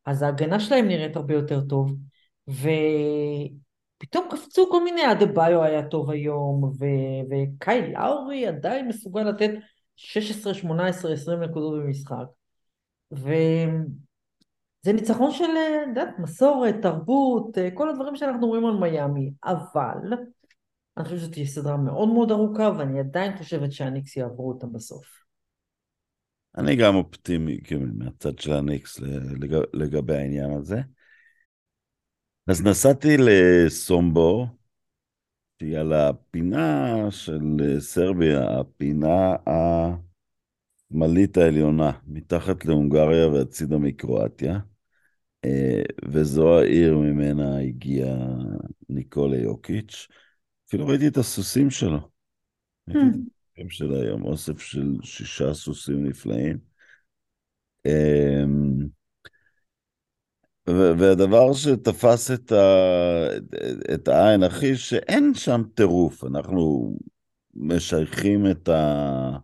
[0.06, 1.96] אז ההגנה שלהם נראית הרבה יותר טוב,
[3.98, 9.50] ופתאום קפצו כל מיני, אדה ביו היה טוב היום, ו- וקאי לאורי עדיין מסוגל לתת
[9.96, 12.24] 16, 18, 20 נקודות במשחק.
[13.12, 19.98] וזה ניצחון של, את יודעת, מסורת, תרבות, כל הדברים שאנחנו רואים על מיאמי, אבל
[20.96, 25.06] אני חושבת שזאת תהיה סדרה מאוד מאוד ארוכה, ואני עדיין חושבת שהניקס יעברו אותם בסוף.
[26.58, 29.00] אני גם אופטימי כאילו, מהצד של הניקס
[29.40, 30.80] לגב, לגבי העניין הזה.
[32.48, 34.46] אז נסעתי לסומבו,
[35.58, 39.36] שהיא על הפינה של סרביה, הפינה
[40.90, 44.58] השמאלית העליונה, מתחת להונגריה והצידה מקרואטיה,
[45.44, 45.82] אה,
[46.12, 48.16] וזו העיר ממנה הגיע
[48.88, 50.08] ניקולה יוקיץ'.
[50.68, 52.08] אפילו ראיתי את הסוסים שלו.
[52.88, 56.58] ראיתי את הסוסים של היום, אוסף של שישה סוסים נפלאים.
[60.98, 63.26] והדבר שתפס את, ה...
[63.94, 66.24] את העין הכי, שאין שם טירוף.
[66.24, 66.94] אנחנו
[67.54, 69.38] משייכים את ה...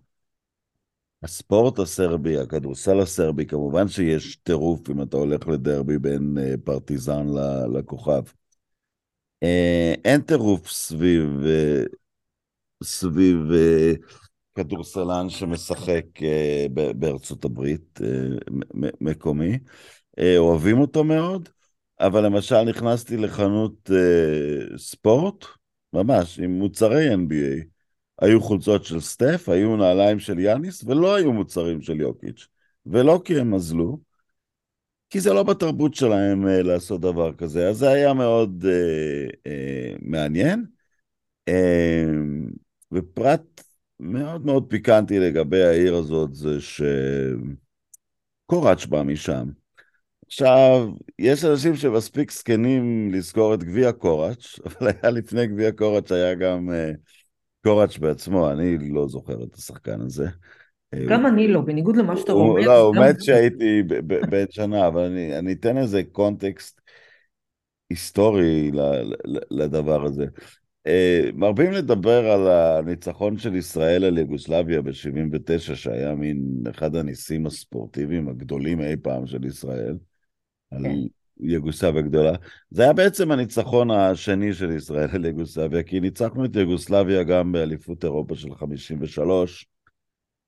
[1.25, 7.27] הספורט הסרבי, הכדורסל הסרבי, כמובן שיש טירוף אם אתה הולך לדרבי בין אה, פרטיזן
[7.75, 8.23] לכוכב.
[9.43, 11.83] אה, אין טירוף סביב, אה,
[12.83, 13.39] סביב
[14.55, 16.05] כדורסלן שמשחק
[16.97, 18.01] בארצות הברית,
[19.01, 19.59] מקומי.
[20.19, 21.49] אה, אוהבים אותו מאוד,
[22.01, 25.45] אבל למשל נכנסתי לחנות אה, ספורט,
[25.93, 27.65] ממש, עם מוצרי NBA.
[28.21, 32.49] היו חולצות של סטף, היו נעליים של יאניס, ולא היו מוצרים של יוקיץ'.
[32.87, 33.99] ולא כי הם מזלו,
[35.11, 37.69] כי זה לא בתרבות שלהם אה, לעשות דבר כזה.
[37.69, 40.65] אז זה היה מאוד אה, אה, מעניין.
[41.49, 42.05] אה,
[42.93, 43.63] ופרט
[44.01, 46.59] מאוד מאוד פיקנטי לגבי העיר הזאת זה
[48.47, 49.64] שקוראץ' בא משם.
[50.27, 56.35] עכשיו, יש אנשים שמספיק זקנים לזכור את גביע קוראץ', אבל היה לפני גביע קוראץ', היה
[56.35, 56.97] גם uh,
[57.65, 60.27] קוראץ' בעצמו, אני לא זוכר את השחקן הזה.
[61.09, 62.61] גם אני לא, בניגוד למה שאתה אומר.
[62.61, 63.83] לא, הוא מת שהייתי
[64.31, 66.81] בן שנה, אבל אני, אני אתן איזה קונטקסט
[67.91, 68.71] היסטורי
[69.51, 70.27] לדבר הזה.
[70.89, 78.29] Uh, מרבים לדבר על הניצחון של ישראל על יוגוסלביה ב-79, שהיה מין אחד הניסים הספורטיביים
[78.29, 79.97] הגדולים אי פעם של ישראל.
[80.71, 80.95] על כן.
[81.41, 82.33] יוגוסלביה גדולה.
[82.71, 88.05] זה היה בעצם הניצחון השני של ישראל על יוגוסלביה, כי ניצחנו את יוגוסלביה גם באליפות
[88.05, 89.67] אירופה של 53,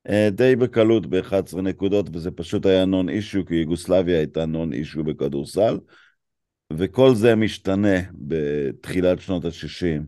[0.08, 5.04] אה, די בקלות ב-11 נקודות, וזה פשוט היה נון אישו, כי יוגוסלביה הייתה נון אישו
[5.04, 5.78] בכדורסל,
[6.72, 10.02] וכל זה משתנה בתחילת שנות ה-60,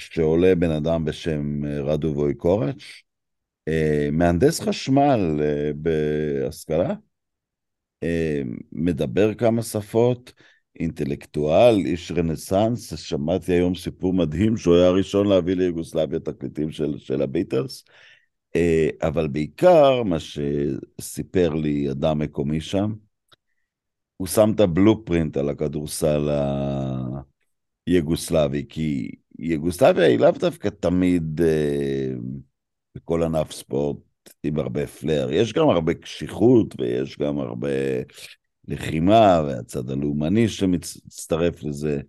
[0.00, 3.02] שעולה בן אדם בשם אה, רדו וויקורץ',
[3.68, 5.40] אה, מהנדס חשמל
[5.76, 6.94] בהשכלה,
[8.72, 10.32] מדבר כמה שפות,
[10.80, 17.22] אינטלקטואל, איש רנסאנס, שמעתי היום סיפור מדהים שהוא היה הראשון להביא ליוגוסלביה תקליטים של, של
[17.22, 17.84] הביטלס,
[18.56, 22.92] אה, אבל בעיקר מה שסיפר לי אדם מקומי שם,
[24.16, 26.28] הוא שם את הבלופרינט על הכדורסל
[27.86, 32.12] היוגוסלבי, כי יוגוסלביה היא לאו דווקא תמיד אה,
[32.94, 34.07] בכל ענף ספורט
[34.42, 35.32] עם הרבה פלר.
[35.32, 37.68] יש גם הרבה קשיחות ויש גם הרבה
[38.68, 42.00] לחימה, והצד הלאומני שמצטרף לזה.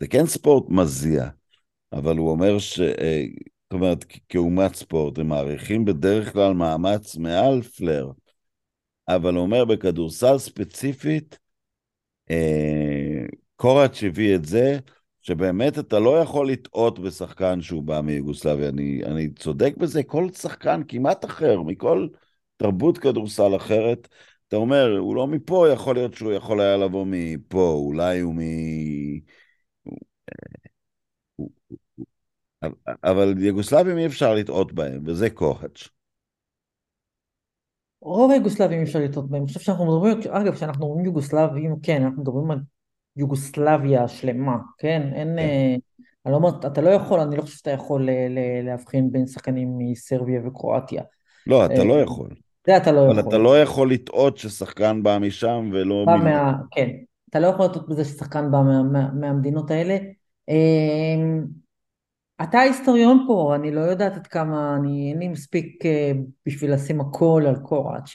[0.00, 1.28] זה כן ספורט מזיע,
[1.92, 2.58] אבל הוא אומר
[3.66, 8.10] זאת אומרת, כאומת ספורט, הם מעריכים בדרך כלל מאמץ מעל פלר.
[9.08, 11.38] אבל הוא אומר, בכדורסל ספציפית,
[12.30, 14.78] אה, קוראץ' הביא את זה,
[15.26, 18.68] שבאמת אתה לא יכול לטעות בשחקן שהוא בא מיוגוסלביה.
[18.68, 22.08] אני, אני צודק בזה, כל שחקן כמעט אחר, מכל
[22.56, 24.08] תרבות כדורסל אחרת,
[24.48, 28.40] אתה אומר, הוא לא מפה, יכול להיות שהוא יכול היה לבוא מפה, אולי הוא מ...
[33.04, 35.88] אבל יוגוסלבים אי אפשר לטעות בהם, וזה קוראץ'.
[38.00, 39.40] רוב היוגוסלבים אי אפשר לטעות בהם.
[39.40, 42.58] אני חושב שאנחנו מדברים, אגב, כשאנחנו אומרים יוגוסלבים, כן, אנחנו מדברים על
[43.16, 45.10] יוגוסלביה השלמה, כן?
[45.14, 45.28] אין...
[45.28, 45.38] כן.
[45.38, 45.76] אה,
[46.26, 49.68] אני לא אומרת, אתה לא יכול, אני לא חושב שאתה יכול ל- להבחין בין שחקנים
[49.78, 51.02] מסרביה וקרואטיה.
[51.46, 52.28] לא, אתה אה, לא יכול.
[52.66, 53.28] זה אתה לא אבל יכול.
[53.28, 56.04] אתה לא יכול לטעות ששחקן בא משם ולא...
[56.06, 56.52] בא מה...
[56.70, 56.90] כן,
[57.30, 59.98] אתה לא יכול לטעות בזה ששחקן בא מה, מה, מהמדינות האלה.
[60.48, 61.44] אמ,
[62.42, 66.12] אתה היסטוריון פה, אני לא יודעת עד כמה, אני, אין לי מספיק אה,
[66.46, 68.10] בשביל לשים הכל על קוראץ'.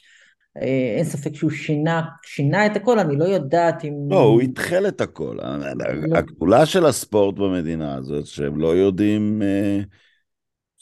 [0.58, 3.94] אה, אין ספק שהוא שינה, שינה את הכל, אני לא יודעת אם...
[4.10, 5.38] לא, הוא התחיל את הכל.
[5.42, 6.18] לא.
[6.18, 9.80] הגדולה של הספורט במדינה הזאת, שהם לא יודעים אה,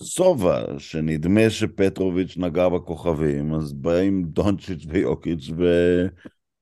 [0.04, 5.66] שובע, שנדמה שפטרוביץ' נגע בכוכבים, אז באים דונצ'יץ' ויוקיץ' ו...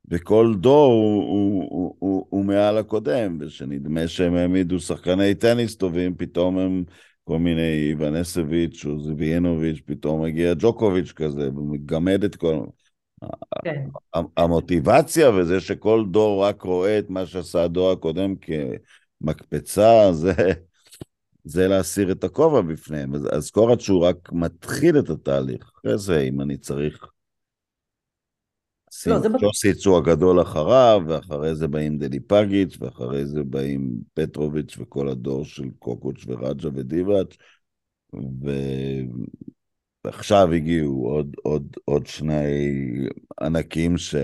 [0.10, 6.16] וכל דור הוא, הוא, הוא, הוא, הוא מעל הקודם, ושנדמה שהם העמידו שחקני טניס טובים,
[6.16, 6.84] פתאום הם
[7.24, 12.60] כל מיני איוונסביץ' או זיביאנוביץ', פתאום מגיע ג'וקוביץ' כזה, ומגמד את כל...
[13.64, 13.88] כן.
[14.38, 18.34] המוטיבציה וזה שכל דור רק רואה את מה שעשה הדור הקודם
[19.22, 20.34] כמקפצה, זה,
[21.44, 23.16] זה להסיר את הכובע בפניהם.
[23.16, 25.72] אז, אז קורת שהוא רק מתחיל את התהליך.
[25.76, 27.08] אחרי זה, אם אני צריך...
[29.08, 29.20] לא.
[29.42, 35.46] ג'וסיץ' הוא הגדול אחריו, ואחרי זה באים דלי פגיץ', ואחרי זה באים פטרוביץ' וכל הדור
[35.46, 37.38] של קוקוץ' ורג'ה ודיבאץ',
[38.14, 38.52] ו...
[40.08, 42.36] ועכשיו הגיעו עוד, עוד, עוד שני
[43.42, 44.16] ענקים ש...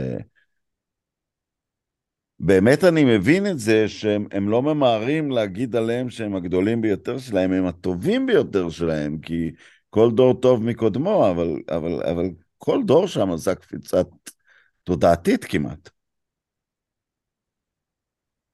[2.40, 7.52] באמת אני מבין את זה שהם הם לא ממהרים להגיד עליהם שהם הגדולים ביותר שלהם,
[7.52, 9.52] הם הטובים ביותר שלהם, כי
[9.90, 14.08] כל דור טוב מקודמו, אבל, אבל, אבל כל דור שם עשה קפיצת
[14.84, 15.90] תודעתית כמעט.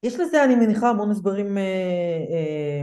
[0.02, 1.62] יש לזה, אני מניחה, המון הסברים אה,
[2.30, 2.82] אה,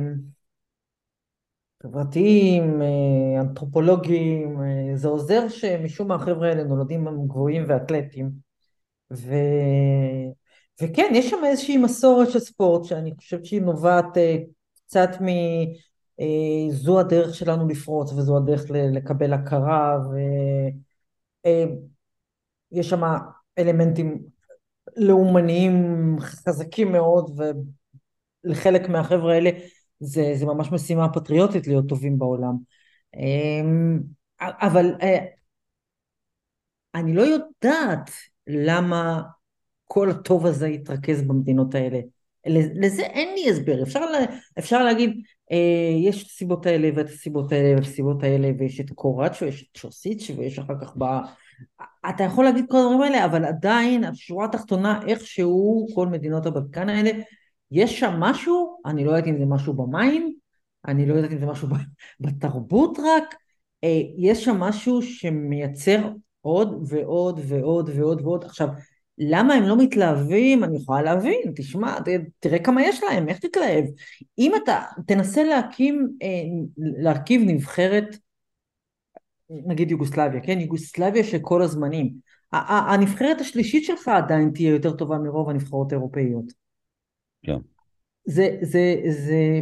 [1.87, 4.61] חברתיים, אה, אנתרופולוגיים.
[4.61, 8.31] אה, זה עוזר שמשום מה החבר'ה האלה נולדים גבוהים ואתלטים.
[9.13, 9.33] ו...
[10.81, 14.37] וכן, יש שם איזושהי מסורת של ספורט שאני חושבת שהיא נובעת אה,
[14.73, 15.25] קצת מ...
[16.71, 19.97] זו הדרך שלנו לפרוץ וזו הדרך לקבל הכרה
[22.71, 23.01] ויש שם
[23.57, 24.23] אלמנטים
[24.95, 27.39] לאומניים חזקים מאוד
[28.43, 29.49] ולחלק מהחבר'ה האלה
[29.99, 32.53] זה, זה ממש משימה פטריוטית להיות טובים בעולם.
[33.15, 33.99] אמ,
[34.41, 35.25] אבל אה,
[36.95, 38.11] אני לא יודעת
[38.47, 39.21] למה
[39.85, 41.99] כל הטוב הזה יתרכז במדינות האלה.
[42.75, 43.83] לזה אין לי הסבר.
[43.83, 44.19] אפשר, לה,
[44.59, 48.89] אפשר להגיד, אה, יש את הסיבות האלה ואת הסיבות האלה ואת הסיבות האלה, ויש את
[48.89, 51.03] קוראץ' ויש את צ'וסיץ' ויש אחר כך ב...
[52.09, 57.11] אתה יכול להגיד כל הדברים האלה, אבל עדיין, השורה התחתונה, איכשהו כל מדינות הבלקן האלה,
[57.71, 60.33] יש שם משהו, אני לא יודעת אם זה משהו במים,
[60.87, 61.67] אני לא יודעת אם זה משהו
[62.19, 63.35] בתרבות רק,
[63.83, 66.09] אה, יש שם משהו שמייצר
[66.41, 68.43] עוד ועוד ועוד ועוד ועוד.
[68.43, 68.67] עכשיו,
[69.17, 70.63] למה הם לא מתלהבים?
[70.63, 71.97] אני יכולה להבין, תשמע,
[72.39, 73.85] תראה כמה יש להם, איך תתלהב?
[74.37, 76.27] אם אתה תנסה להקים, אה,
[76.77, 78.17] להרכיב נבחרת,
[79.49, 80.59] נגיד יוגוסלביה, כן?
[80.59, 82.13] יוגוסלביה של כל הזמנים.
[82.51, 86.66] הנבחרת השלישית שלך עדיין תהיה יותר טובה מרוב הנבחרות האירופאיות.
[87.47, 87.57] כן.
[88.25, 89.61] זה, זה, זה,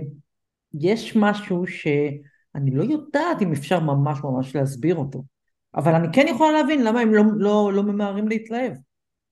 [0.74, 5.24] יש משהו שאני לא יודעת אם אפשר ממש ממש להסביר אותו,
[5.76, 8.74] אבל אני כן יכולה להבין למה הם לא, לא, לא ממהרים להתלהב.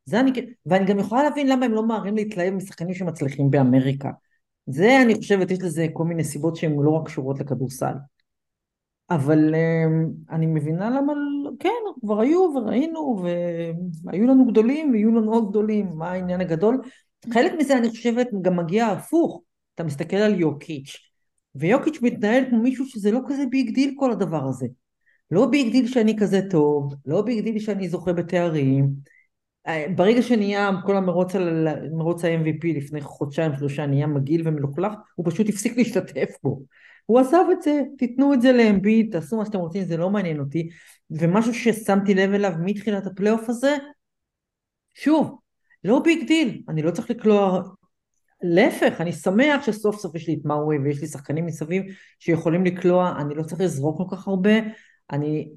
[0.06, 4.12] זה אני, כן, ואני גם יכולה להבין למה הם לא ממהרים להתלהב משחקנים שמצליחים באמריקה.
[4.66, 7.94] זה אני חושבת, יש לזה כל מיני סיבות שהן לא רק קשורות לכדורסל.
[9.10, 9.56] אבל
[10.30, 11.14] אני מבינה למה,
[11.60, 11.70] כן,
[12.02, 13.24] כבר היו וראינו,
[14.04, 16.82] והיו לנו גדולים ויהיו לנו עוד גדולים, מה העניין הגדול?
[17.34, 19.42] חלק מזה אני חושבת גם מגיע הפוך,
[19.76, 20.98] אתה מסתכל על יוקיץ',
[21.56, 24.68] ויוקיץ' מתנהל כמו מישהו שזה לא כזה big deal כל הדבר הזה.
[25.32, 28.90] לא big deal שאני כזה טוב, לא big deal שאני זוכה בתארים.
[29.96, 35.50] ברגע שנהיה כל המרוץ על מרוץ ה-MVP לפני חודשיים שלושה נהיה מגעיל ומלוכלך, הוא פשוט
[35.50, 36.62] הפסיק להשתתף בו.
[37.06, 40.40] הוא עזב את זה, תיתנו את זה לאמביט, תעשו מה שאתם רוצים, זה לא מעניין
[40.40, 40.70] אותי.
[41.12, 43.76] ומשהו ששמתי לב אליו מתחילת הפלייאוף הזה,
[44.94, 45.38] שוב,
[45.84, 47.62] לא big deal, אני לא צריך לקלוע,
[48.44, 51.84] להפך, אני שמח שסוף סוף יש לי את מארי ויש לי שחקנים מסביב
[52.20, 54.52] שיכולים לקלוע, אני לא צריך לזרוק כל כך הרבה,
[55.12, 55.50] אני,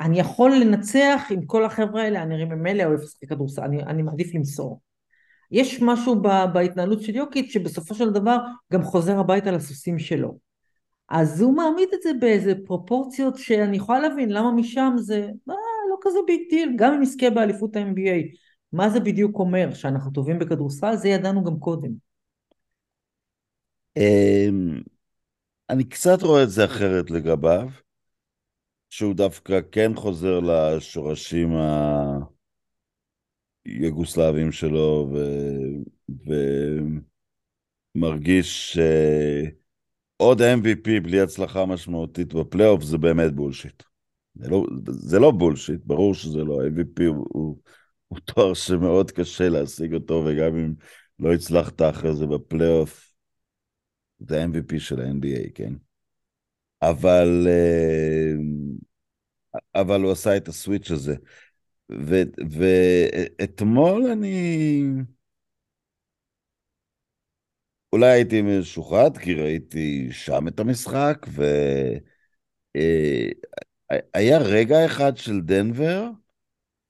[0.00, 4.34] אני יכול לנצח עם כל החבר'ה האלה, אני ממילא אוהב לשחק כדורסל, אני, אני מעדיף
[4.34, 4.80] למסור.
[5.50, 8.38] יש משהו בהתנהלות של יוקיץ' שבסופו של דבר
[8.72, 10.38] גם חוזר הביתה לסוסים שלו.
[11.08, 15.16] אז הוא מעמיד את זה באיזה פרופורציות שאני יכולה להבין למה משם זה
[15.50, 15.54] אה,
[15.90, 18.36] לא כזה big deal, גם אם נזכה באליפות ה-NBA.
[18.72, 19.74] מה זה בדיוק אומר?
[19.74, 20.96] שאנחנו טובים בכדורסל?
[20.96, 21.90] זה ידענו גם קודם.
[23.96, 24.80] אמ,
[25.70, 27.68] אני קצת רואה את זה אחרת לגביו,
[28.90, 31.52] שהוא דווקא כן חוזר לשורשים
[33.64, 35.18] היוגוסלביים שלו, ו...
[37.96, 43.82] ומרגיש שעוד MVP בלי הצלחה משמעותית בפלייאוף זה באמת bullshit.
[44.34, 47.56] זה לא, זה לא bullshit, ברור שזה לא, MVP הוא, הוא,
[48.10, 50.74] הוא תואר שמאוד קשה להשיג אותו, וגם אם
[51.18, 53.12] לא הצלחת אחרי זה בפלייאוף,
[54.18, 55.74] זה MVP של ה-NBA, כן?
[56.82, 58.32] אבל, אה,
[59.74, 61.14] אבל הוא עשה את הסוויץ' הזה.
[63.38, 64.82] ואתמול אני...
[67.92, 71.26] אולי הייתי משוחד, כי ראיתי שם את המשחק,
[72.74, 76.10] והיה אה, רגע אחד של דנבר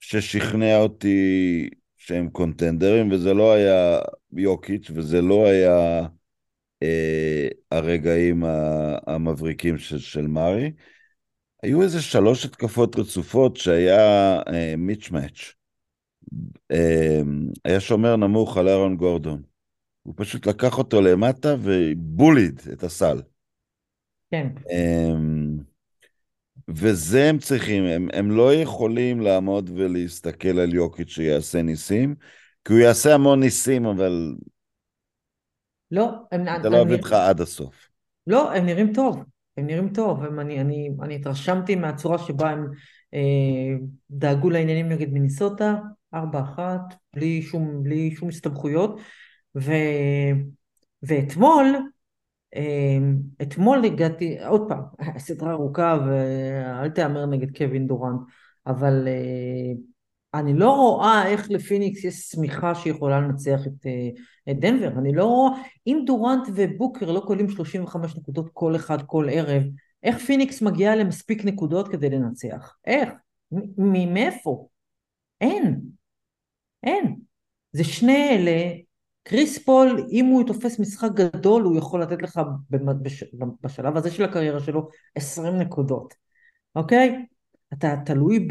[0.01, 3.99] ששכנע אותי שהם קונטנדרים, וזה לא היה
[4.33, 6.07] יוקיץ', וזה לא היה
[6.83, 8.43] אה, הרגעים
[9.07, 10.71] המבריקים של, של מארי.
[11.63, 15.53] היו איזה שלוש התקפות רצופות שהיה אה, מיץ' מאץ'.
[16.71, 17.21] אה,
[17.65, 19.41] היה שומר נמוך על אהרון גורדון.
[20.03, 23.21] הוא פשוט לקח אותו למטה ובוליד את הסל.
[24.31, 24.47] כן.
[24.71, 25.13] אה,
[26.75, 32.15] וזה הם צריכים, הם, הם לא יכולים לעמוד ולהסתכל על יוקיץ' שיעשה ניסים,
[32.65, 34.35] כי הוא יעשה המון ניסים, אבל
[35.91, 36.45] לא, הם...
[36.61, 37.89] זה לא יביא אותך עד הסוף.
[38.27, 39.23] לא, הם נראים טוב,
[39.57, 42.67] הם נראים טוב, הם, אני, אני, אני התרשמתי מהצורה שבה הם
[43.13, 43.77] אה,
[44.11, 45.75] דאגו לעניינים נגד מיניסוטה,
[46.13, 46.81] ארבע אחת,
[47.13, 48.99] בלי שום, בלי שום הסתבכויות,
[49.55, 49.71] ו,
[51.03, 51.75] ואתמול,
[53.41, 54.81] אתמול הגעתי, עוד פעם,
[55.17, 58.19] סדרה ארוכה ואל תהמר נגד קווין דורנט,
[58.67, 59.73] אבל אה,
[60.33, 64.09] אני לא רואה איך לפיניקס יש שמיכה שיכולה לנצח את, אה,
[64.51, 65.51] את דנבר, אני לא רואה,
[65.87, 69.63] אם דורנט ובוקר לא קולעים 35 נקודות כל אחד כל ערב,
[70.03, 72.75] איך פיניקס מגיעה למספיק נקודות כדי לנצח?
[72.85, 73.09] איך?
[73.77, 74.67] מאיפה?
[75.41, 75.81] אין.
[76.83, 77.15] אין.
[77.71, 78.73] זה שני אלה,
[79.23, 82.41] קריס פול, אם הוא תופס משחק גדול, הוא יכול לתת לך
[83.63, 86.13] בשלב הזה של הקריירה שלו 20 נקודות,
[86.75, 87.25] אוקיי?
[87.73, 88.47] אתה תלוי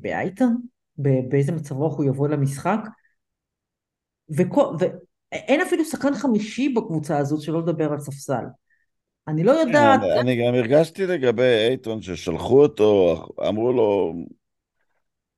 [0.00, 0.56] באייטון?
[0.96, 2.80] באיזה מצב רוח הוא יבוא למשחק?
[4.30, 8.44] ואין אפילו שחקן חמישי בקבוצה הזאת שלא לדבר על ספסל.
[9.28, 10.00] אני לא יודעת...
[10.20, 14.14] אני גם הרגשתי לגבי אייטון ששלחו אותו, אמרו לו,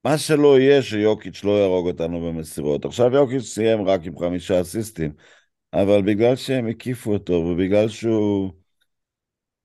[0.04, 2.84] מה שלא יהיה שיוקיץ' לא יהרוג אותנו במסירות.
[2.84, 5.12] עכשיו יוקיץ' סיים רק עם חמישה אסיסטים,
[5.72, 8.52] אבל בגלל שהם הקיפו אותו ובגלל שהוא...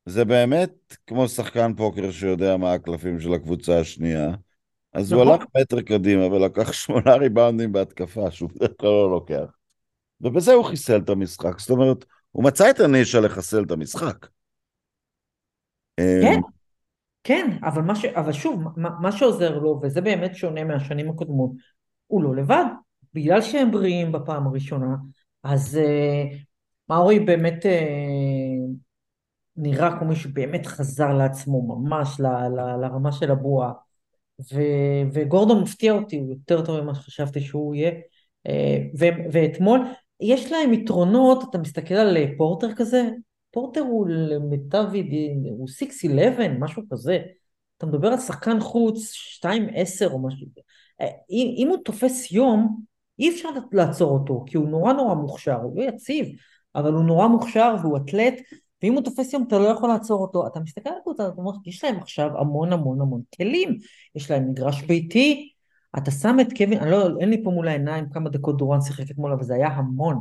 [0.06, 4.32] זה באמת כמו שחקן פוקר שיודע מה הקלפים של הקבוצה השנייה.
[4.94, 5.34] אז הוא נכון.
[5.34, 9.46] הלך מטר קדימה ולקח שמונה ריבאונדים בהתקפה, שהוא בדרך כלל לא לוקח.
[10.22, 11.60] ובזה הוא חיסל את המשחק.
[11.60, 14.28] זאת אומרת, הוא מצא את הנישה לחסל את המשחק.
[15.98, 16.42] כן, אמ,
[17.28, 18.06] כן, אבל, מה ש...
[18.06, 21.52] אבל שוב, מה, מה שעוזר לו, וזה באמת שונה מהשנים הקודמות,
[22.08, 22.66] הוא לא לבד.
[23.14, 24.96] בגלל שהם בריאים בפעם הראשונה,
[25.44, 26.36] אז uh,
[26.90, 28.72] מאורי באמת uh,
[29.56, 33.72] נראה כמו מישהו באמת חזר לעצמו ממש ל, ל, לרמה של הבועה.
[34.54, 34.62] ו,
[35.14, 37.92] וגורדון מפתיע אותי, הוא יותר טוב ממה שחשבתי שהוא יהיה.
[38.48, 39.80] אה, ו, ואתמול,
[40.22, 43.10] יש להם יתרונות, אתה מסתכל על פורטר כזה,
[43.52, 47.20] פורטר הוא למיטב ידיעי, הוא 6-11, משהו כזה.
[47.78, 49.14] אתה מדבר על שחקן חוץ,
[49.46, 49.48] 2-10
[50.12, 50.48] או משהו.
[51.02, 52.82] אה, אם, אם הוא תופס יום,
[53.20, 56.28] אי אפשר לעצור אותו, כי הוא נורא נורא מוכשר, הוא לא יציב,
[56.76, 58.34] אבל הוא נורא מוכשר והוא אתלט,
[58.84, 60.48] ואם הוא תופס יום אתה לא יכול לעצור אותו.
[60.48, 63.78] אתה מסתכל על הקבוצה, אתה אומר, יש להם עכשיו המון המון המון כלים.
[64.16, 65.54] יש להם מגרש ביתי,
[65.98, 69.34] אתה שם את קווין, לא, אין לי פה מול העיניים כמה דקות דורן שיחק אתמול,
[69.34, 70.20] אבל זה היה המון.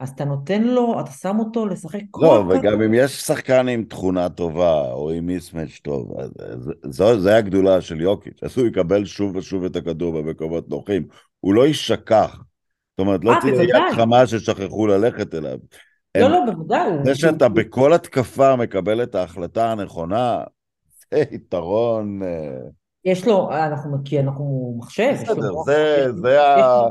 [0.00, 2.24] אז אתה נותן לו, אתה שם אותו לשחק כל...
[2.24, 6.12] לא, וגם אם יש שחקן עם תכונה טובה, או עם מיסמץ' טוב,
[6.84, 11.06] זו, זו הגדולה של יוקיץ', אז הוא יקבל שוב ושוב את הכדור במקומות נוחים.
[11.40, 12.36] הוא לא יישכח.
[12.36, 15.58] זאת אומרת, לא אה, תהיה יד חמה ששכחו ללכת אליו.
[16.16, 16.90] לא, לא, בוודאי.
[17.04, 20.40] זה שאתה בכל התקפה מקבל את ההחלטה הנכונה,
[21.10, 22.22] זה יתרון...
[22.22, 22.58] אה,
[23.04, 25.12] יש לו, אנחנו, כי אנחנו מחשב.
[25.22, 26.82] בסדר, זה, זה, ה...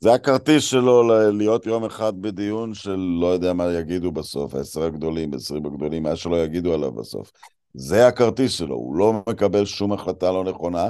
[0.00, 5.34] זה הכרטיס שלו להיות יום אחד בדיון של לא יודע מה יגידו בסוף, העשר הגדולים,
[5.34, 7.32] עשרים הגדולים, מה שלא יגידו עליו בסוף.
[7.74, 10.88] זה הכרטיס שלו, הוא לא מקבל שום החלטה לא נכונה,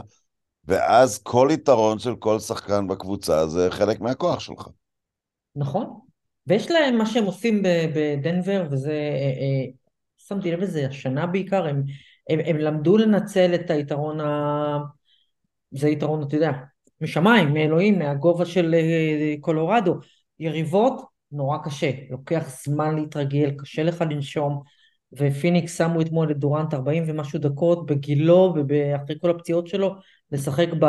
[0.65, 4.69] ואז כל יתרון של כל שחקן בקבוצה זה חלק מהכוח שלך.
[5.57, 6.01] נכון.
[6.47, 7.63] ויש להם מה שהם עושים
[7.95, 8.97] בדנבר, וזה, אה,
[9.41, 9.71] אה,
[10.17, 11.83] שמתי לב לזה השנה בעיקר, הם,
[12.31, 14.79] הם, הם למדו לנצל את היתרון ה...
[15.71, 16.51] זה יתרון, אתה יודע,
[17.01, 19.95] משמיים, מאלוהים, מהגובה של אה, קולורדו.
[20.41, 24.63] יריבות, נורא קשה, לוקח זמן להתרגל, קשה לך לנשום,
[25.13, 29.95] ופיניקס שמו אתמול את דורנט 40 ומשהו דקות בגילו ואחרי כל הפציעות שלו,
[30.33, 30.87] לשחק ב,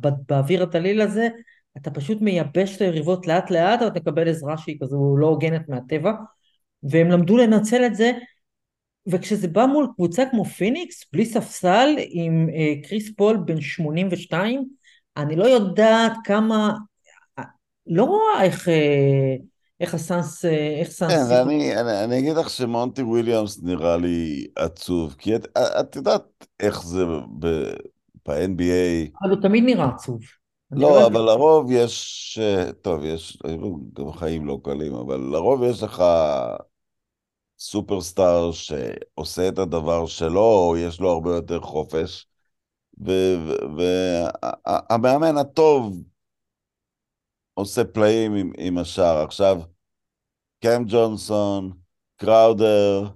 [0.00, 1.28] ב, באוויר הדליל הזה,
[1.76, 6.12] אתה פשוט מייבש את היריבות לאט לאט, אבל תקבל עזרה שהיא כזו לא הוגנת מהטבע,
[6.82, 8.12] והם למדו לנצל את זה,
[9.06, 14.68] וכשזה בא מול קבוצה כמו פיניקס, בלי ספסל, עם אה, קריס פול בן 82,
[15.16, 16.74] אני לא יודעת כמה,
[17.86, 19.36] לא רואה איך, אה,
[19.80, 21.12] איך הסאנס, אה, איך סאנס...
[21.12, 26.46] כן, ואני אני, אני אגיד לך שמונטי וויליאמס נראה לי עצוב, כי את, את יודעת
[26.60, 27.04] איך זה
[27.38, 27.74] ב-
[28.28, 30.20] ב-NBA, אבל הוא תמיד נראה עצוב.
[30.72, 31.06] לא, יודע.
[31.06, 33.38] אבל לרוב יש, אה, טוב, יש,
[33.92, 36.02] גם חיים לא קלים, אבל לרוב יש לך
[37.58, 42.26] סופרסטאר שעושה את הדבר שלו, או יש לו הרבה יותר חופש,
[43.78, 46.02] והמאמן הטוב
[47.54, 49.24] עושה פלאים עם, עם השאר.
[49.24, 49.60] עכשיו,
[50.62, 51.72] קם ג'ונסון,
[52.16, 53.08] קראודר,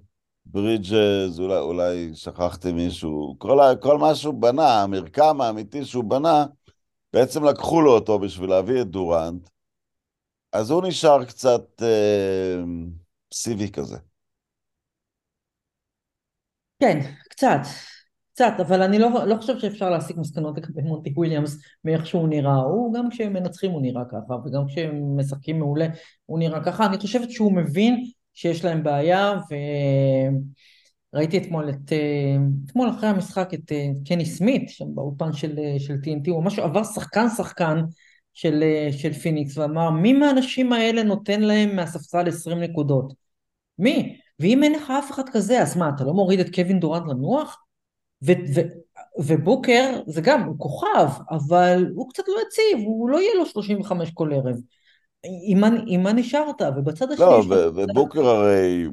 [0.46, 6.46] ברידג'ז, אולי, אולי שכחתי מישהו, כל, כל מה שהוא בנה, המרקם האמיתי שהוא בנה,
[7.12, 9.48] בעצם לקחו לו אותו בשביל להביא את דורנט,
[10.52, 12.62] אז הוא נשאר קצת אה,
[13.28, 13.96] פסיבי כזה.
[16.80, 16.98] כן,
[17.30, 17.60] קצת,
[18.38, 22.54] קצת, אבל אני לא, לא חושב שאפשר להסיק מסקנות לגבי מונטי וויליאמס מאיך שהוא נראה.
[22.54, 25.86] הוא, גם כשהם מנצחים הוא נראה ככה, וגם כשהם משחקים מעולה
[26.26, 26.86] הוא נראה ככה.
[26.86, 29.34] אני חושבת שהוא מבין שיש להם בעיה,
[31.12, 31.92] וראיתי אתמול את,
[32.66, 36.58] אתמול אחרי המשחק את אה, קני סמית, שם באולפן של, אה, של TNT, הוא ממש
[36.58, 37.80] עבר שחקן שחקן
[38.34, 43.12] של, אה, של פיניקס, ואמר, מי מהאנשים האלה נותן להם מהספסל 20 נקודות?
[43.78, 44.16] מי?
[44.40, 47.67] ואם אין לך אף אחד כזה, אז מה, אתה לא מוריד את קווין דורנט לנוח?
[48.22, 48.68] ו- ו-
[49.18, 54.10] ובוקר זה גם, הוא כוכב, אבל הוא קצת לא יציב, הוא לא יהיה לו 35
[54.10, 54.56] כל ערב.
[55.46, 56.62] עם מה, עם מה נשארת?
[56.76, 58.86] ובצד השני לא, ובוקר הרי,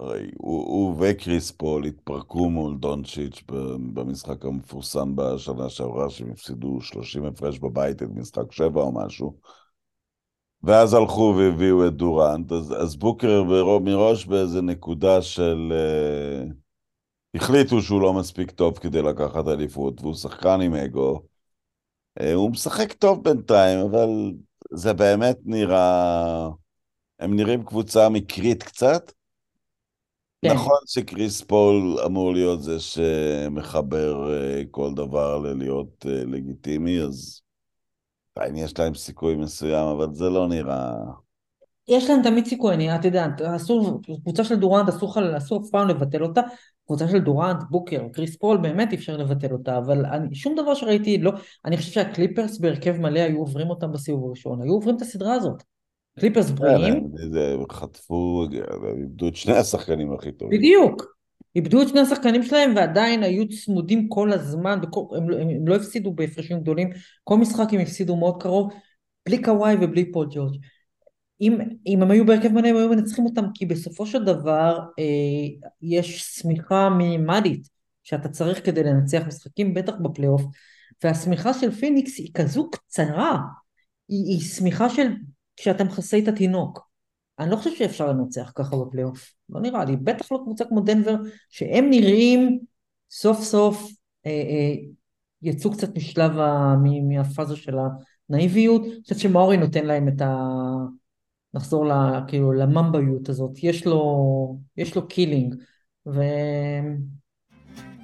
[0.00, 3.42] הרי הוא, הוא וקריס פול התפרקו מול דונצ'יץ'
[3.94, 9.36] במשחק המפורסם בשנה שעברה, שהם הפסידו 30 הפרש בבית את משחק שבע או משהו.
[10.62, 13.44] ואז הלכו והביאו את דורנט, אז, אז בוקר
[13.80, 15.72] מראש באיזה נקודה של...
[15.72, 16.65] uh,
[17.36, 21.20] החליטו שהוא לא מספיק טוב כדי לקחת אליפות, והוא שחקן עם אגו.
[22.20, 24.08] Uh, הוא משחק טוב בינתיים, אבל
[24.72, 26.48] זה באמת נראה...
[27.20, 29.12] הם נראים קבוצה מקרית קצת.
[30.42, 30.54] כן.
[30.54, 37.40] נכון שקריס פול אמור להיות זה שמחבר uh, כל דבר ללהיות uh, לגיטימי, אז
[38.34, 40.92] עדיין יש להם סיכוי מסוים, אבל זה לא נראה...
[41.88, 45.70] יש להם תמיד סיכוי, אני, את יודעת, אסור, קבוצה של דורנט, אסור, לך- אסור אף
[45.70, 46.40] פעם לבטל אותה,
[46.86, 50.74] קבוצה של דורנט, בוקר, קריס פול, באמת אי אפשר לבטל אותה, אבל אני, שום דבר
[50.74, 51.32] שראיתי, לא,
[51.64, 55.62] אני חושב שהקליפרס בהרכב מלא היו עוברים אותם בסיבוב הראשון, היו עוברים את הסדרה הזאת.
[56.20, 58.46] קליפרס בריאים, כן, זה חטפו,
[58.98, 60.58] איבדו את שני השחקנים הכי טובים.
[60.58, 61.16] בדיוק.
[61.56, 65.76] איבדו את שני השחקנים שלהם ועדיין היו צמודים כל הזמן, וכל, הם, הם, הם לא
[65.76, 66.90] הפסידו בהפרשים גדולים,
[67.24, 68.72] כל משחק הם הפסידו מאוד קרוב,
[69.26, 70.56] בלי קוואי ובלי פול ג'ורג'.
[71.40, 75.68] אם, אם הם היו בהרכב מלא הם היו מנצחים אותם, כי בסופו של דבר אה,
[75.82, 77.68] יש שמיכה מינימלית
[78.02, 80.42] שאתה צריך כדי לנצח משחקים, בטח בפלייאוף,
[81.04, 83.38] והשמיכה של פיניקס היא כזו קצרה,
[84.08, 85.06] היא, היא שמיכה של
[85.56, 86.86] כשאתה מכסה את התינוק.
[87.38, 91.16] אני לא חושב שאפשר לנצח ככה בפלייאוף, לא נראה לי, בטח לא קבוצה כמו דנבר,
[91.50, 92.58] שהם נראים
[93.10, 93.90] סוף סוף
[94.26, 94.74] אה, אה,
[95.42, 96.74] יצאו קצת משלב, ה,
[97.08, 97.74] מהפאזה של
[98.30, 100.34] הנאיביות, אני חושבת שמארי נותן להם את ה...
[101.56, 101.92] נחזור ל,
[102.28, 105.54] כאילו, לממביות הזאת, יש לו, יש לו killing,
[106.06, 106.96] והם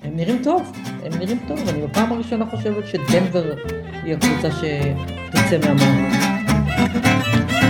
[0.03, 0.72] נראים טוב,
[1.03, 3.55] הם נראים טוב, אני בפעם הראשונה חושבת שדנבר
[4.05, 7.62] היא הקבוצה שתצא מהמערב.